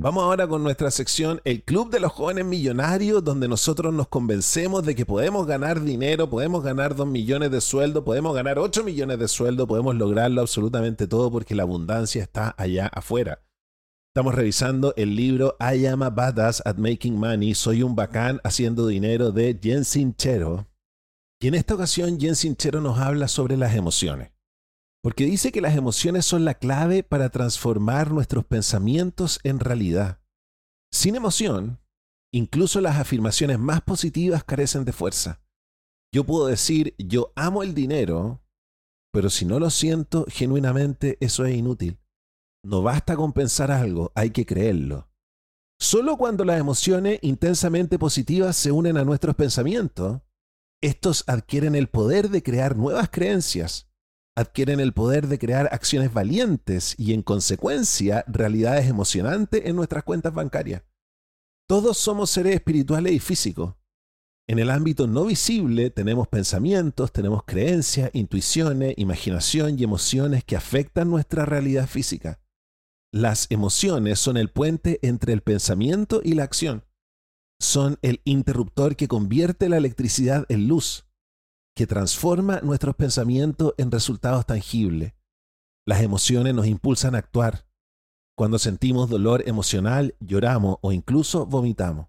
[0.03, 4.85] Vamos ahora con nuestra sección El Club de los Jóvenes Millonarios, donde nosotros nos convencemos
[4.85, 9.21] de que podemos ganar dinero, podemos ganar 2 millones de sueldo, podemos ganar 8 millones
[9.21, 13.45] de sueldo, podemos lograrlo absolutamente todo porque la abundancia está allá afuera.
[14.13, 18.89] Estamos revisando el libro I Am a Badass at Making Money, Soy un bacán haciendo
[18.89, 20.67] dinero de Jen Sinchero.
[21.41, 24.33] Y en esta ocasión Jen Sinchero nos habla sobre las emociones
[25.03, 30.21] porque dice que las emociones son la clave para transformar nuestros pensamientos en realidad.
[30.93, 31.81] Sin emoción,
[32.33, 35.43] incluso las afirmaciones más positivas carecen de fuerza.
[36.15, 38.45] Yo puedo decir, yo amo el dinero,
[39.13, 41.99] pero si no lo siento genuinamente, eso es inútil.
[42.65, 45.09] No basta con pensar algo, hay que creerlo.
[45.81, 50.21] Solo cuando las emociones intensamente positivas se unen a nuestros pensamientos,
[50.81, 53.92] estos adquieren el poder de crear nuevas creencias
[54.37, 60.33] adquieren el poder de crear acciones valientes y en consecuencia realidades emocionantes en nuestras cuentas
[60.33, 60.83] bancarias.
[61.69, 63.75] Todos somos seres espirituales y físicos.
[64.49, 71.11] En el ámbito no visible tenemos pensamientos, tenemos creencias, intuiciones, imaginación y emociones que afectan
[71.11, 72.41] nuestra realidad física.
[73.13, 76.85] Las emociones son el puente entre el pensamiento y la acción.
[77.61, 81.05] Son el interruptor que convierte la electricidad en luz
[81.75, 85.15] que transforma nuestros pensamientos en resultados tangibles.
[85.87, 87.67] Las emociones nos impulsan a actuar.
[88.37, 92.09] Cuando sentimos dolor emocional, lloramos o incluso vomitamos.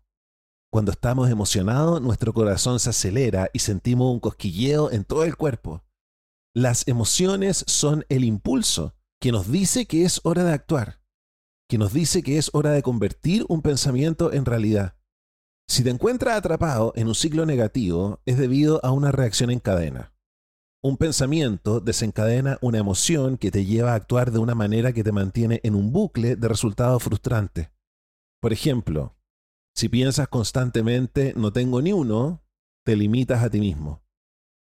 [0.71, 5.83] Cuando estamos emocionados, nuestro corazón se acelera y sentimos un cosquilleo en todo el cuerpo.
[6.55, 11.01] Las emociones son el impulso que nos dice que es hora de actuar,
[11.69, 14.95] que nos dice que es hora de convertir un pensamiento en realidad.
[15.67, 20.13] Si te encuentras atrapado en un ciclo negativo, es debido a una reacción en cadena.
[20.83, 25.13] Un pensamiento desencadena una emoción que te lleva a actuar de una manera que te
[25.13, 27.69] mantiene en un bucle de resultados frustrantes.
[28.41, 29.15] Por ejemplo,
[29.73, 32.43] si piensas constantemente no tengo ni uno,
[32.85, 34.03] te limitas a ti mismo.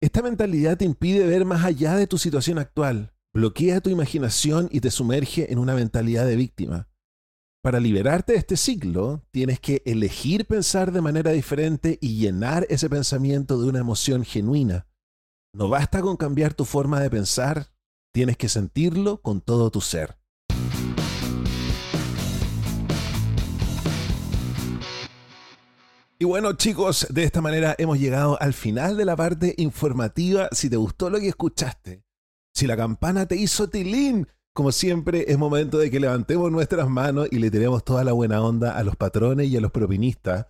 [0.02, 4.82] Esta mentalidad te impide ver más allá de tu situación actual, bloquea tu imaginación y
[4.82, 6.88] te sumerge en una mentalidad de víctima.
[7.64, 12.90] Para liberarte de este ciclo, tienes que elegir pensar de manera diferente y llenar ese
[12.90, 14.86] pensamiento de una emoción genuina.
[15.54, 17.72] No basta con cambiar tu forma de pensar,
[18.12, 20.18] tienes que sentirlo con todo tu ser.
[26.20, 30.50] Y bueno chicos, de esta manera hemos llegado al final de la parte informativa.
[30.52, 32.04] Si te gustó lo que escuchaste,
[32.54, 37.28] si la campana te hizo tilín, como siempre, es momento de que levantemos nuestras manos
[37.32, 40.46] y le tiremos toda la buena onda a los patrones y a los propinistas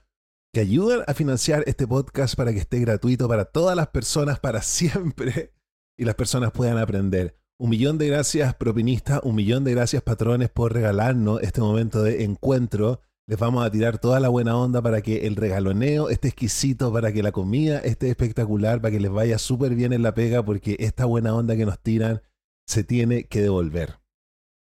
[0.54, 4.62] que ayudan a financiar este podcast para que esté gratuito para todas las personas para
[4.62, 5.54] siempre
[5.98, 7.38] y las personas puedan aprender.
[7.58, 12.26] Un millón de gracias propinistas, un millón de gracias patrones por regalarnos este momento de
[12.26, 13.00] encuentro.
[13.26, 17.14] Les vamos a tirar toda la buena onda para que el regaloneo esté exquisito, para
[17.14, 20.76] que la comida esté espectacular, para que les vaya súper bien en la pega, porque
[20.80, 22.22] esta buena onda que nos tiran
[22.68, 24.00] se tiene que devolver.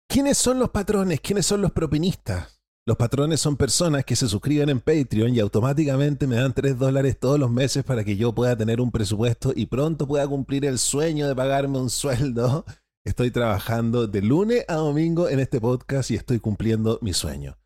[0.07, 1.21] ¿Quiénes son los patrones?
[1.21, 2.61] ¿Quiénes son los propinistas?
[2.85, 7.17] Los patrones son personas que se suscriben en Patreon y automáticamente me dan 3 dólares
[7.17, 10.77] todos los meses para que yo pueda tener un presupuesto y pronto pueda cumplir el
[10.77, 12.65] sueño de pagarme un sueldo.
[13.05, 17.57] Estoy trabajando de lunes a domingo en este podcast y estoy cumpliendo mi sueño.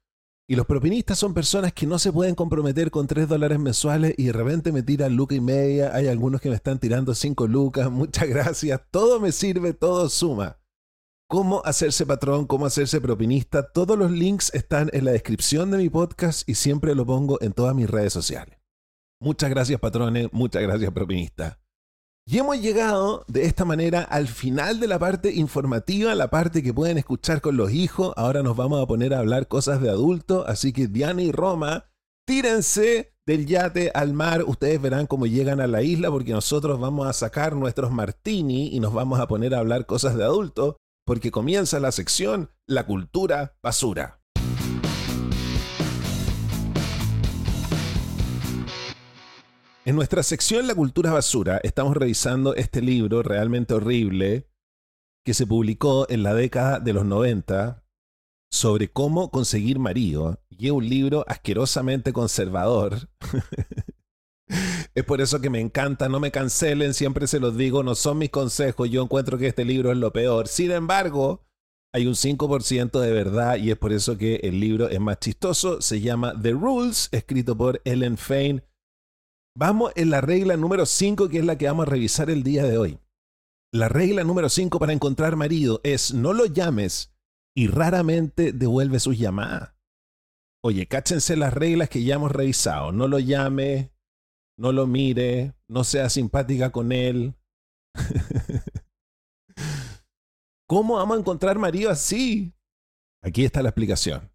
[0.49, 4.27] Y los propinistas son personas que no se pueden comprometer con 3 dólares mensuales y
[4.27, 5.93] de repente me tiran luca y media.
[5.93, 7.91] Hay algunos que me están tirando 5 lucas.
[7.91, 8.79] Muchas gracias.
[8.89, 10.57] Todo me sirve, todo suma.
[11.29, 13.73] Cómo hacerse patrón, cómo hacerse propinista.
[13.73, 17.51] Todos los links están en la descripción de mi podcast y siempre lo pongo en
[17.51, 18.57] todas mis redes sociales.
[19.19, 21.59] Muchas gracias patrones, muchas gracias propinista.
[22.29, 26.73] Y hemos llegado de esta manera al final de la parte informativa, la parte que
[26.73, 28.11] pueden escuchar con los hijos.
[28.17, 31.85] Ahora nos vamos a poner a hablar cosas de adulto, así que Diana y Roma,
[32.27, 34.43] tírense del yate al mar.
[34.45, 38.81] Ustedes verán cómo llegan a la isla porque nosotros vamos a sacar nuestros martini y
[38.81, 40.75] nos vamos a poner a hablar cosas de adulto.
[41.05, 44.19] porque comienza la sección La cultura basura.
[49.87, 54.49] En nuestra sección La cultura basura estamos revisando este libro realmente horrible
[55.25, 57.85] que se publicó en la década de los 90
[58.51, 60.41] sobre cómo conseguir marido.
[60.49, 63.07] Y es un libro asquerosamente conservador.
[64.93, 68.17] es por eso que me encanta, no me cancelen, siempre se los digo, no son
[68.17, 70.49] mis consejos, yo encuentro que este libro es lo peor.
[70.49, 71.45] Sin embargo,
[71.93, 75.79] hay un 5% de verdad y es por eso que el libro es más chistoso.
[75.79, 78.61] Se llama The Rules, escrito por Ellen Fain.
[79.59, 82.63] Vamos en la regla número 5, que es la que vamos a revisar el día
[82.65, 82.99] de hoy.
[83.73, 87.11] La regla número 5 para encontrar marido es no lo llames
[87.55, 89.73] y raramente devuelve sus llamadas.
[90.63, 92.91] Oye, cáchense las reglas que ya hemos revisado.
[92.91, 93.91] No lo llame,
[94.59, 97.33] no lo mire, no sea simpática con él.
[100.67, 102.53] ¿Cómo vamos a encontrar marido así?
[103.23, 104.31] Aquí está la explicación.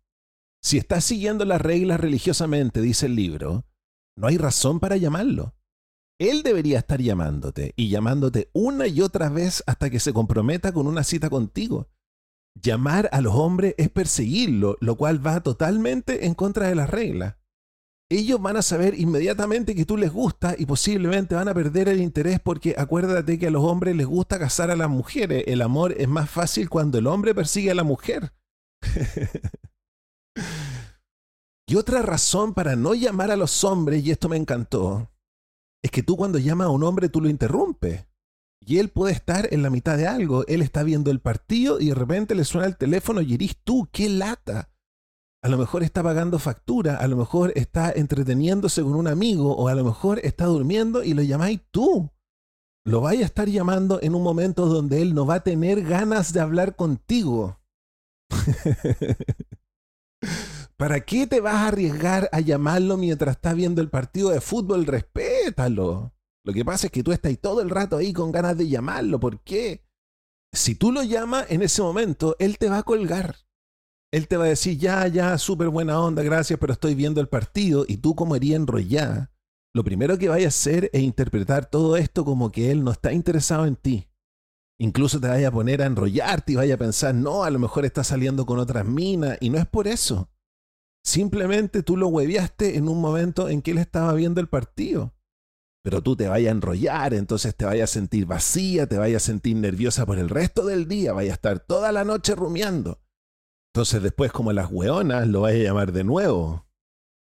[0.61, 3.65] Si estás siguiendo las reglas religiosamente, dice el libro,
[4.17, 5.55] no hay razón para llamarlo.
[6.19, 10.87] Él debería estar llamándote y llamándote una y otra vez hasta que se comprometa con
[10.87, 11.89] una cita contigo.
[12.55, 17.37] Llamar a los hombres es perseguirlo, lo cual va totalmente en contra de las reglas.
[18.11, 22.03] Ellos van a saber inmediatamente que tú les gusta y posiblemente van a perder el
[22.03, 25.45] interés porque acuérdate que a los hombres les gusta casar a las mujeres.
[25.47, 28.33] El amor es más fácil cuando el hombre persigue a la mujer.
[31.73, 35.11] y otra razón para no llamar a los hombres, y esto me encantó,
[35.83, 38.07] es que tú cuando llamas a un hombre tú lo interrumpes.
[38.61, 40.47] Y él puede estar en la mitad de algo.
[40.49, 43.89] Él está viendo el partido y de repente le suena el teléfono y eres tú.
[43.91, 44.71] ¡Qué lata!
[45.43, 49.69] A lo mejor está pagando factura, a lo mejor está entreteniéndose con un amigo o
[49.69, 52.11] a lo mejor está durmiendo y lo llamáis tú.
[52.85, 56.35] Lo vais a estar llamando en un momento donde él no va a tener ganas
[56.35, 57.63] de hablar contigo.
[60.83, 64.85] ¿Para qué te vas a arriesgar a llamarlo mientras está viendo el partido de fútbol?
[64.85, 66.13] Respétalo.
[66.45, 69.21] Lo que pasa es que tú estás todo el rato ahí con ganas de llamarlo.
[69.21, 69.87] ¿Por qué?
[70.53, 73.37] Si tú lo llamas en ese momento, él te va a colgar.
[74.11, 77.29] Él te va a decir, ya, ya, súper buena onda, gracias, pero estoy viendo el
[77.29, 77.85] partido.
[77.87, 79.31] Y tú como iría enrollada,
[79.73, 83.13] lo primero que vaya a hacer es interpretar todo esto como que él no está
[83.13, 84.09] interesado en ti.
[84.81, 87.85] Incluso te vaya a poner a enrollarte y vaya a pensar, no, a lo mejor
[87.85, 89.39] está saliendo con otras minas.
[89.41, 90.32] Y no es por eso.
[91.05, 95.15] Simplemente tú lo hueviaste en un momento en que él estaba viendo el partido
[95.83, 99.27] pero tú te vayas a enrollar, entonces te vayas a sentir vacía, te vayas a
[99.27, 103.01] sentir nerviosa por el resto del día, vayas a estar toda la noche rumiando.
[103.75, 106.67] Entonces después como las hueonas lo vayas a llamar de nuevo,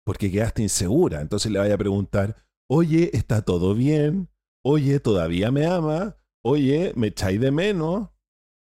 [0.05, 1.21] porque quedaste insegura.
[1.21, 2.37] Entonces le vaya a preguntar,
[2.69, 4.29] oye, ¿está todo bien?
[4.65, 6.17] Oye, ¿todavía me ama?
[6.43, 8.09] Oye, ¿me echáis de menos?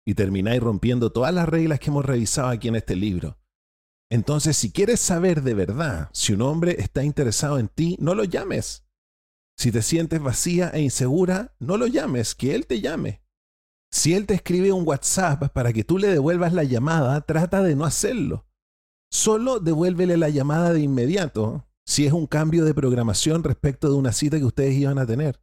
[0.06, 3.39] Y termináis rompiendo todas las reglas que hemos revisado aquí en este libro.
[4.10, 8.24] Entonces, si quieres saber de verdad si un hombre está interesado en ti, no lo
[8.24, 8.84] llames.
[9.56, 13.22] Si te sientes vacía e insegura, no lo llames, que él te llame.
[13.92, 17.76] Si él te escribe un WhatsApp para que tú le devuelvas la llamada, trata de
[17.76, 18.46] no hacerlo.
[19.12, 24.12] Solo devuélvele la llamada de inmediato si es un cambio de programación respecto de una
[24.12, 25.40] cita que ustedes iban a tener.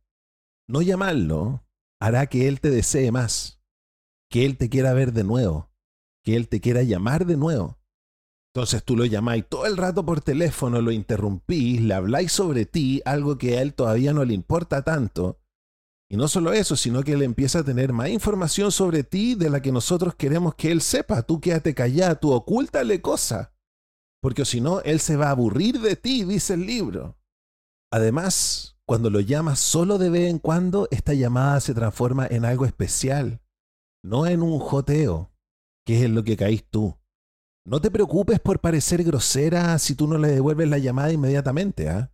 [0.67, 1.65] No llamarlo
[1.99, 3.61] hará que él te desee más,
[4.29, 5.69] que él te quiera ver de nuevo,
[6.23, 7.76] que él te quiera llamar de nuevo.
[8.57, 13.03] Entonces tú lo llamáis todo el rato por teléfono, lo interrumpís, le habláis sobre ti,
[13.05, 15.39] algo que a él todavía no le importa tanto.
[16.09, 19.51] Y no solo eso, sino que él empieza a tener más información sobre ti de
[19.51, 21.21] la que nosotros queremos que él sepa.
[21.21, 23.51] Tú quédate callada, tú ocúltale cosas.
[24.23, 27.15] Porque si no, él se va a aburrir de ti, dice el libro.
[27.91, 32.65] Además, cuando lo llamas solo de vez en cuando, esta llamada se transforma en algo
[32.65, 33.39] especial,
[34.03, 35.29] no en un joteo,
[35.85, 36.97] que es en lo que caís tú.
[37.67, 42.13] No te preocupes por parecer grosera si tú no le devuelves la llamada inmediatamente, ¿ah?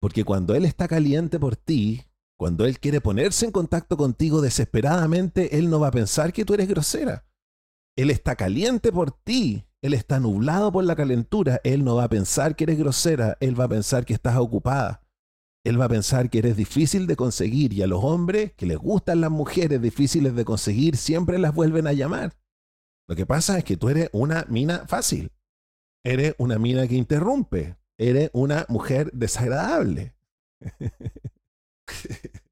[0.00, 2.04] Porque cuando él está caliente por ti,
[2.38, 6.54] cuando él quiere ponerse en contacto contigo desesperadamente, él no va a pensar que tú
[6.54, 7.26] eres grosera.
[7.96, 12.08] Él está caliente por ti, él está nublado por la calentura, él no va a
[12.08, 15.02] pensar que eres grosera, él va a pensar que estás ocupada.
[15.64, 18.78] Él va a pensar que eres difícil de conseguir y a los hombres que les
[18.78, 22.36] gustan las mujeres difíciles de conseguir siempre las vuelven a llamar.
[23.08, 25.32] Lo que pasa es que tú eres una mina fácil.
[26.04, 27.76] Eres una mina que interrumpe.
[27.98, 30.14] Eres una mujer desagradable.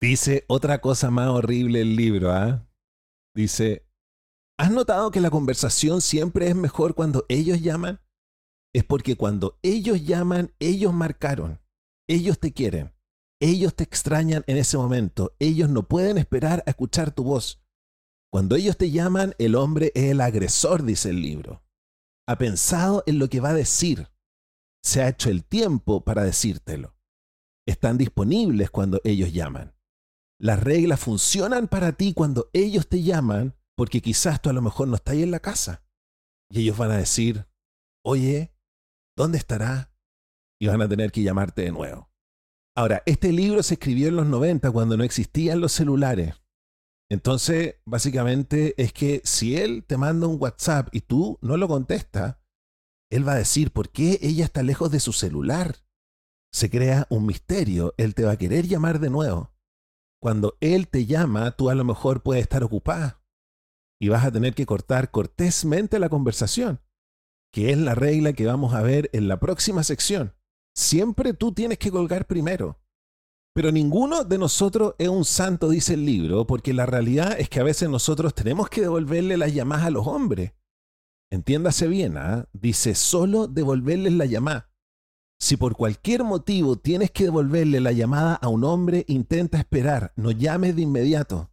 [0.00, 2.66] Dice otra cosa más horrible el libro, ¿ah?
[3.34, 3.86] Dice,
[4.58, 8.00] ¿has notado que la conversación siempre es mejor cuando ellos llaman?
[8.74, 11.60] Es porque cuando ellos llaman, ellos marcaron.
[12.08, 12.92] Ellos te quieren.
[13.40, 15.34] Ellos te extrañan en ese momento.
[15.38, 17.61] Ellos no pueden esperar a escuchar tu voz.
[18.32, 21.62] Cuando ellos te llaman, el hombre es el agresor, dice el libro.
[22.26, 24.08] Ha pensado en lo que va a decir.
[24.82, 26.96] Se ha hecho el tiempo para decírtelo.
[27.66, 29.74] Están disponibles cuando ellos llaman.
[30.40, 34.88] Las reglas funcionan para ti cuando ellos te llaman porque quizás tú a lo mejor
[34.88, 35.84] no estás en la casa.
[36.50, 37.46] Y ellos van a decir,
[38.02, 38.54] oye,
[39.14, 39.94] ¿dónde estará?
[40.58, 42.10] Y van a tener que llamarte de nuevo.
[42.74, 46.41] Ahora, este libro se escribió en los 90 cuando no existían los celulares.
[47.12, 52.38] Entonces, básicamente es que si él te manda un WhatsApp y tú no lo contestas,
[53.10, 55.76] él va a decir, ¿por qué ella está lejos de su celular?
[56.54, 59.52] Se crea un misterio, él te va a querer llamar de nuevo.
[60.22, 63.22] Cuando él te llama, tú a lo mejor puedes estar ocupada
[64.00, 66.80] y vas a tener que cortar cortésmente la conversación,
[67.52, 70.34] que es la regla que vamos a ver en la próxima sección.
[70.74, 72.81] Siempre tú tienes que colgar primero.
[73.54, 77.60] Pero ninguno de nosotros es un santo, dice el libro, porque la realidad es que
[77.60, 80.52] a veces nosotros tenemos que devolverle las llamadas a los hombres.
[81.30, 82.48] Entiéndase bien, ¿ah?
[82.52, 84.70] dice solo devolverles la llamada.
[85.38, 90.30] Si por cualquier motivo tienes que devolverle la llamada a un hombre, intenta esperar, no
[90.30, 91.50] llames de inmediato.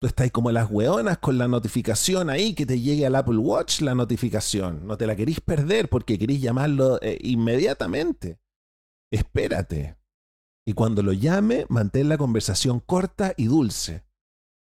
[0.00, 3.80] Tú estás como las hueonas con la notificación ahí, que te llegue al Apple Watch
[3.82, 4.84] la notificación.
[4.86, 8.40] No te la querís perder porque querís llamarlo eh, inmediatamente.
[9.12, 9.96] Espérate,
[10.64, 14.04] y cuando lo llame, mantén la conversación corta y dulce.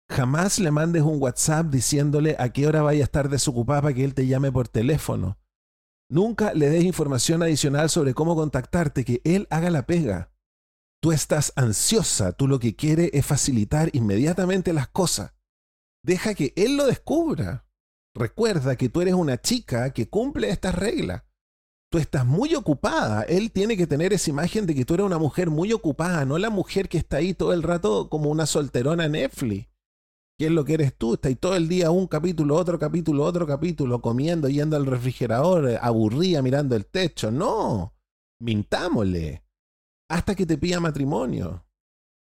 [0.09, 4.03] Jamás le mandes un WhatsApp diciéndole a qué hora vaya a estar desocupada para que
[4.03, 5.37] él te llame por teléfono.
[6.09, 10.31] Nunca le des información adicional sobre cómo contactarte, que él haga la pega.
[11.01, 15.33] Tú estás ansiosa, tú lo que quieres es facilitar inmediatamente las cosas.
[16.03, 17.65] Deja que él lo descubra.
[18.15, 21.22] Recuerda que tú eres una chica que cumple estas reglas
[21.93, 23.21] tú estás muy ocupada.
[23.21, 26.39] Él tiene que tener esa imagen de que tú eres una mujer muy ocupada, no
[26.39, 29.67] la mujer que está ahí todo el rato como una solterona Netflix.
[30.39, 31.13] ¿Qué es lo que eres tú?
[31.13, 35.77] Estás ahí todo el día un capítulo, otro capítulo, otro capítulo, comiendo, yendo al refrigerador,
[35.79, 37.29] aburrida, mirando el techo.
[37.29, 37.93] No,
[38.39, 39.43] mintámosle.
[40.09, 41.63] Hasta que te pida matrimonio.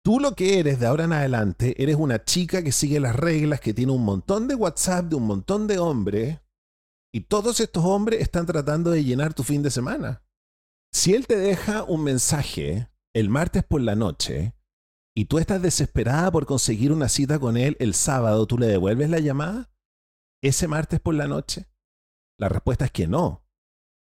[0.05, 3.61] Tú lo que eres de ahora en adelante, eres una chica que sigue las reglas,
[3.61, 6.39] que tiene un montón de WhatsApp de un montón de hombres,
[7.15, 10.25] y todos estos hombres están tratando de llenar tu fin de semana.
[10.93, 14.57] Si él te deja un mensaje el martes por la noche
[15.15, 19.11] y tú estás desesperada por conseguir una cita con él el sábado, ¿tú le devuelves
[19.11, 19.71] la llamada?
[20.43, 21.69] ¿Ese martes por la noche?
[22.37, 23.47] La respuesta es que no,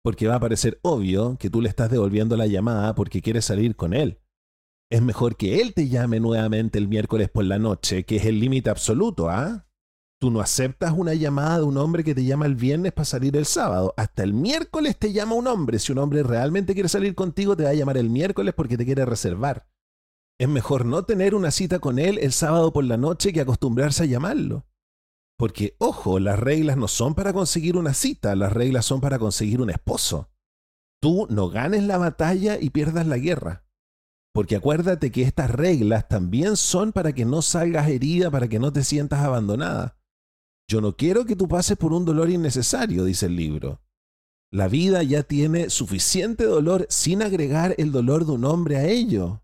[0.02, 3.76] porque va a parecer obvio que tú le estás devolviendo la llamada porque quieres salir
[3.76, 4.22] con él.
[4.90, 8.40] Es mejor que él te llame nuevamente el miércoles por la noche, que es el
[8.40, 9.68] límite absoluto, ¿ah?
[10.24, 13.36] Tú no aceptas una llamada de un hombre que te llama el viernes para salir
[13.36, 13.94] el sábado.
[13.98, 15.80] Hasta el miércoles te llama un hombre.
[15.80, 18.86] Si un hombre realmente quiere salir contigo, te va a llamar el miércoles porque te
[18.86, 19.68] quiere reservar.
[20.40, 24.04] Es mejor no tener una cita con él el sábado por la noche que acostumbrarse
[24.04, 24.66] a llamarlo.
[25.38, 29.60] Porque, ojo, las reglas no son para conseguir una cita, las reglas son para conseguir
[29.60, 30.30] un esposo.
[31.02, 33.66] Tú no ganes la batalla y pierdas la guerra.
[34.34, 38.72] Porque acuérdate que estas reglas también son para que no salgas herida, para que no
[38.72, 39.98] te sientas abandonada.
[40.68, 43.82] Yo no quiero que tú pases por un dolor innecesario, dice el libro.
[44.52, 49.42] La vida ya tiene suficiente dolor sin agregar el dolor de un hombre a ello.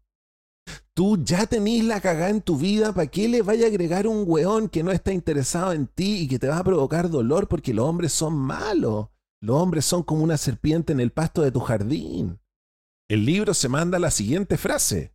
[0.94, 4.24] Tú ya tenés la cagada en tu vida, ¿para qué le vaya a agregar un
[4.28, 7.74] weón que no está interesado en ti y que te va a provocar dolor porque
[7.74, 9.08] los hombres son malos?
[9.42, 12.40] Los hombres son como una serpiente en el pasto de tu jardín.
[13.10, 15.14] El libro se manda la siguiente frase.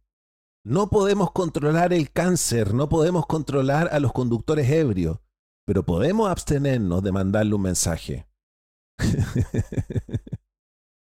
[0.64, 5.18] No podemos controlar el cáncer, no podemos controlar a los conductores ebrios,
[5.66, 8.26] pero podemos abstenernos de mandarle un mensaje.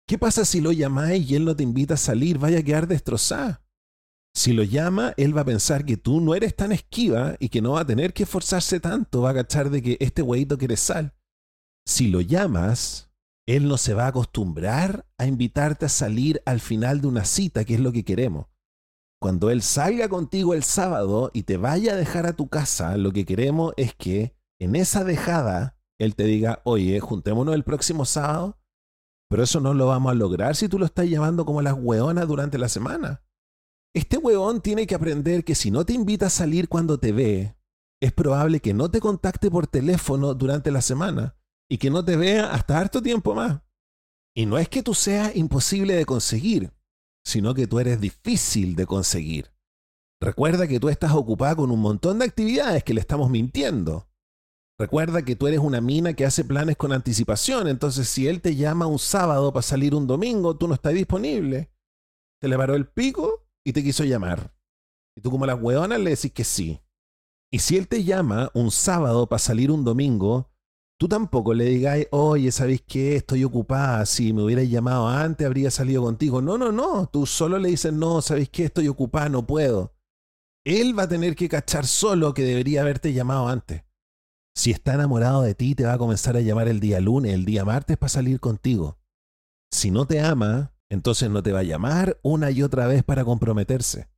[0.09, 2.39] ¿Qué pasa si lo llamáis y él no te invita a salir?
[2.39, 3.63] Vaya a quedar destrozada.
[4.35, 7.63] Si lo llama, él va a pensar que tú no eres tan esquiva y que
[7.63, 10.77] no va a tener que esforzarse tanto, va a cachar de que este hueito quiere
[10.77, 11.15] sal.
[11.87, 13.11] Si lo llamas,
[13.49, 17.65] él no se va a acostumbrar a invitarte a salir al final de una cita,
[17.65, 18.47] que es lo que queremos.
[19.19, 23.13] Cuando él salga contigo el sábado y te vaya a dejar a tu casa, lo
[23.13, 28.59] que queremos es que en esa dejada él te diga, oye, juntémonos el próximo sábado,
[29.29, 32.29] pero eso no lo vamos a lograr si tú lo estás llamando como las hueonas
[32.29, 33.23] durante la semana.
[33.95, 37.57] Este hueón tiene que aprender que si no te invita a salir cuando te ve,
[38.01, 41.37] es probable que no te contacte por teléfono durante la semana
[41.69, 43.63] y que no te vea hasta harto tiempo más.
[44.35, 46.73] Y no es que tú seas imposible de conseguir,
[47.25, 49.51] sino que tú eres difícil de conseguir.
[50.21, 54.09] Recuerda que tú estás ocupada con un montón de actividades que le estamos mintiendo.
[54.79, 58.57] Recuerda que tú eres una mina que hace planes con anticipación, entonces si él te
[58.57, 61.71] llama un sábado para salir un domingo, tú no estás disponible.
[62.41, 64.55] Te le paró el pico y te quiso llamar.
[65.17, 66.83] Y tú como las hueonas le decís que sí.
[67.51, 70.51] Y si él te llama un sábado para salir un domingo,
[70.99, 73.17] tú tampoco le digas, oye, ¿sabéis qué?
[73.17, 74.05] Estoy ocupada.
[74.05, 76.43] Si me hubierais llamado antes, habría salido contigo.
[76.43, 77.07] No, no, no.
[77.07, 78.65] Tú solo le dices, no, ¿sabéis qué?
[78.65, 79.95] Estoy ocupada, no puedo.
[80.67, 83.86] Él va a tener que cachar solo que debería haberte llamado antes.
[84.57, 87.45] Si está enamorado de ti, te va a comenzar a llamar el día lunes, el
[87.45, 88.99] día martes para salir contigo.
[89.71, 93.23] Si no te ama, entonces no te va a llamar una y otra vez para
[93.23, 94.09] comprometerse.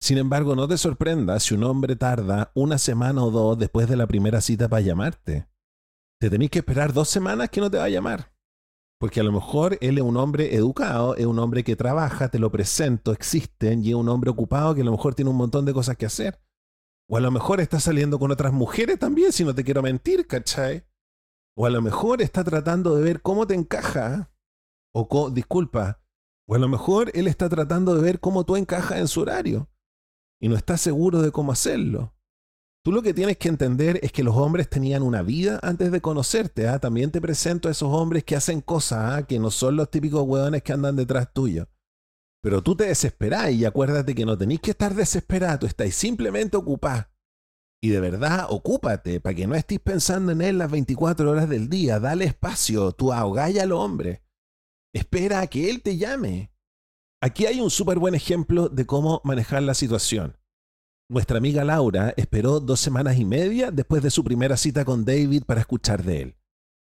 [0.00, 3.96] Sin embargo, no te sorprendas si un hombre tarda una semana o dos después de
[3.96, 5.46] la primera cita para llamarte.
[6.20, 8.34] Te tenéis que esperar dos semanas que no te va a llamar.
[8.98, 12.40] Porque a lo mejor él es un hombre educado, es un hombre que trabaja, te
[12.40, 15.64] lo presento, existen, y es un hombre ocupado que a lo mejor tiene un montón
[15.64, 16.40] de cosas que hacer.
[17.12, 20.28] O a lo mejor está saliendo con otras mujeres también, si no te quiero mentir,
[20.28, 20.84] ¿cachai?
[21.56, 24.30] O a lo mejor está tratando de ver cómo te encaja.
[24.94, 26.00] O, disculpa,
[26.46, 29.68] o a lo mejor él está tratando de ver cómo tú encajas en su horario
[30.40, 32.14] y no está seguro de cómo hacerlo.
[32.84, 36.00] Tú lo que tienes que entender es que los hombres tenían una vida antes de
[36.00, 36.68] conocerte.
[36.68, 36.78] ¿ah?
[36.78, 39.26] También te presento a esos hombres que hacen cosas ¿ah?
[39.26, 41.66] que no son los típicos hueones que andan detrás tuyo.
[42.42, 47.06] Pero tú te desesperás y acuérdate que no tenéis que estar desesperado, estáis simplemente ocupados.
[47.82, 51.68] Y de verdad, ocúpate para que no estés pensando en él las 24 horas del
[51.68, 51.98] día.
[51.98, 54.22] Dale espacio, tú ahogalla al hombre.
[54.94, 56.52] Espera a que él te llame.
[57.22, 60.36] Aquí hay un súper buen ejemplo de cómo manejar la situación.
[61.10, 65.44] Nuestra amiga Laura esperó dos semanas y media después de su primera cita con David
[65.44, 66.39] para escuchar de él.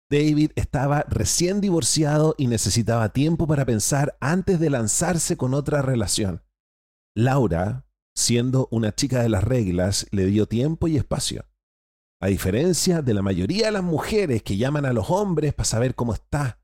[0.09, 6.42] David estaba recién divorciado y necesitaba tiempo para pensar antes de lanzarse con otra relación.
[7.14, 11.46] Laura, siendo una chica de las reglas, le dio tiempo y espacio.
[12.20, 15.94] A diferencia de la mayoría de las mujeres que llaman a los hombres para saber
[15.94, 16.61] cómo está,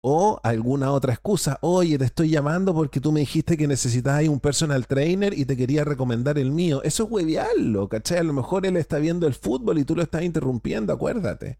[0.00, 1.58] o alguna otra excusa.
[1.60, 5.56] Oye, te estoy llamando porque tú me dijiste que necesitabas un personal trainer y te
[5.56, 6.82] quería recomendar el mío.
[6.84, 8.18] Eso es hueviarlo, ¿cachai?
[8.18, 11.58] A lo mejor él está viendo el fútbol y tú lo estás interrumpiendo, acuérdate.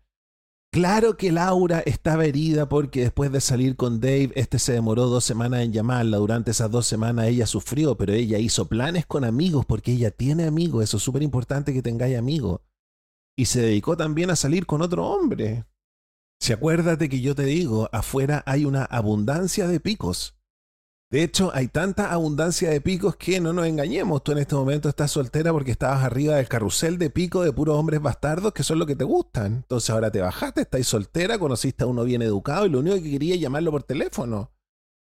[0.71, 5.25] Claro que Laura estaba herida porque después de salir con Dave, este se demoró dos
[5.25, 6.19] semanas en llamarla.
[6.19, 10.45] Durante esas dos semanas ella sufrió, pero ella hizo planes con amigos porque ella tiene
[10.45, 10.85] amigos.
[10.85, 12.61] Eso es súper importante que tengáis amigos.
[13.37, 15.65] Y se dedicó también a salir con otro hombre.
[16.41, 20.38] Si acuérdate que yo te digo, afuera hay una abundancia de picos.
[21.11, 24.23] De hecho, hay tanta abundancia de picos que no nos engañemos.
[24.23, 27.77] Tú en este momento estás soltera porque estabas arriba del carrusel de pico de puros
[27.77, 29.55] hombres bastardos que son lo que te gustan.
[29.55, 33.11] Entonces ahora te bajaste, estás soltera, conociste a uno bien educado y lo único que
[33.11, 34.53] quería es llamarlo por teléfono.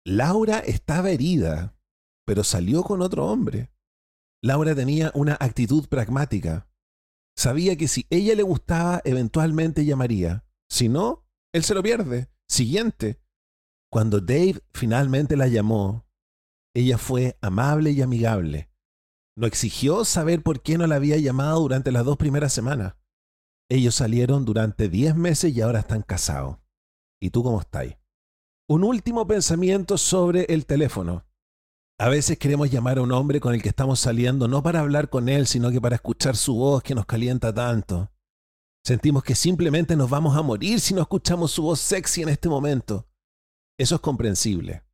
[0.07, 1.76] Laura estaba herida,
[2.24, 3.70] pero salió con otro hombre.
[4.43, 6.68] Laura tenía una actitud pragmática.
[7.36, 10.45] Sabía que si ella le gustaba, eventualmente llamaría.
[10.70, 12.28] Si no, él se lo pierde.
[12.49, 13.20] Siguiente.
[13.93, 16.07] Cuando Dave finalmente la llamó,
[16.74, 18.70] ella fue amable y amigable.
[19.36, 22.95] No exigió saber por qué no la había llamado durante las dos primeras semanas.
[23.70, 26.57] Ellos salieron durante diez meses y ahora están casados.
[27.20, 27.99] ¿Y tú cómo estás?
[28.66, 31.26] Un último pensamiento sobre el teléfono.
[31.99, 35.11] A veces queremos llamar a un hombre con el que estamos saliendo no para hablar
[35.11, 38.11] con él, sino que para escuchar su voz que nos calienta tanto.
[38.86, 42.49] Sentimos que simplemente nos vamos a morir si no escuchamos su voz sexy en este
[42.49, 43.07] momento.
[43.83, 44.85] Eso es comprensible.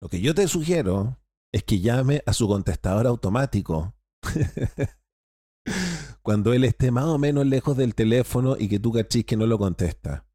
[0.00, 1.18] Lo que yo te sugiero
[1.52, 3.96] es que llame a su contestador automático.
[6.22, 9.46] Cuando él esté más o menos lejos del teléfono y que tú cachis que no
[9.46, 10.28] lo contesta.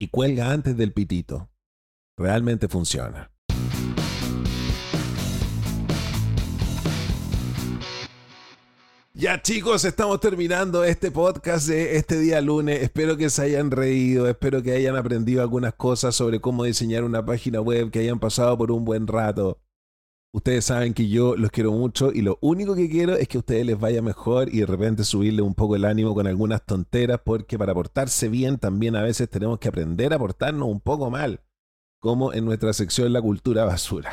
[0.00, 1.50] Y cuelga antes del pitito.
[2.16, 3.33] Realmente funciona.
[9.16, 12.82] Ya chicos, estamos terminando este podcast de este día lunes.
[12.82, 17.24] Espero que se hayan reído, espero que hayan aprendido algunas cosas sobre cómo diseñar una
[17.24, 19.60] página web, que hayan pasado por un buen rato.
[20.32, 23.40] Ustedes saben que yo los quiero mucho y lo único que quiero es que a
[23.40, 27.20] ustedes les vaya mejor y de repente subirle un poco el ánimo con algunas tonteras
[27.24, 31.40] porque para portarse bien también a veces tenemos que aprender a portarnos un poco mal,
[32.00, 34.12] como en nuestra sección La Cultura Basura.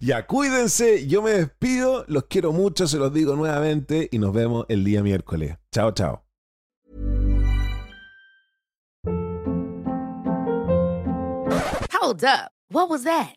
[0.00, 4.66] Ya, cuídense, yo me despido, los quiero mucho, se los digo nuevamente y nos vemos
[4.68, 5.56] el día miércoles.
[5.72, 6.24] Chao, chao.
[11.90, 12.50] Hold up.
[12.68, 13.36] What was that?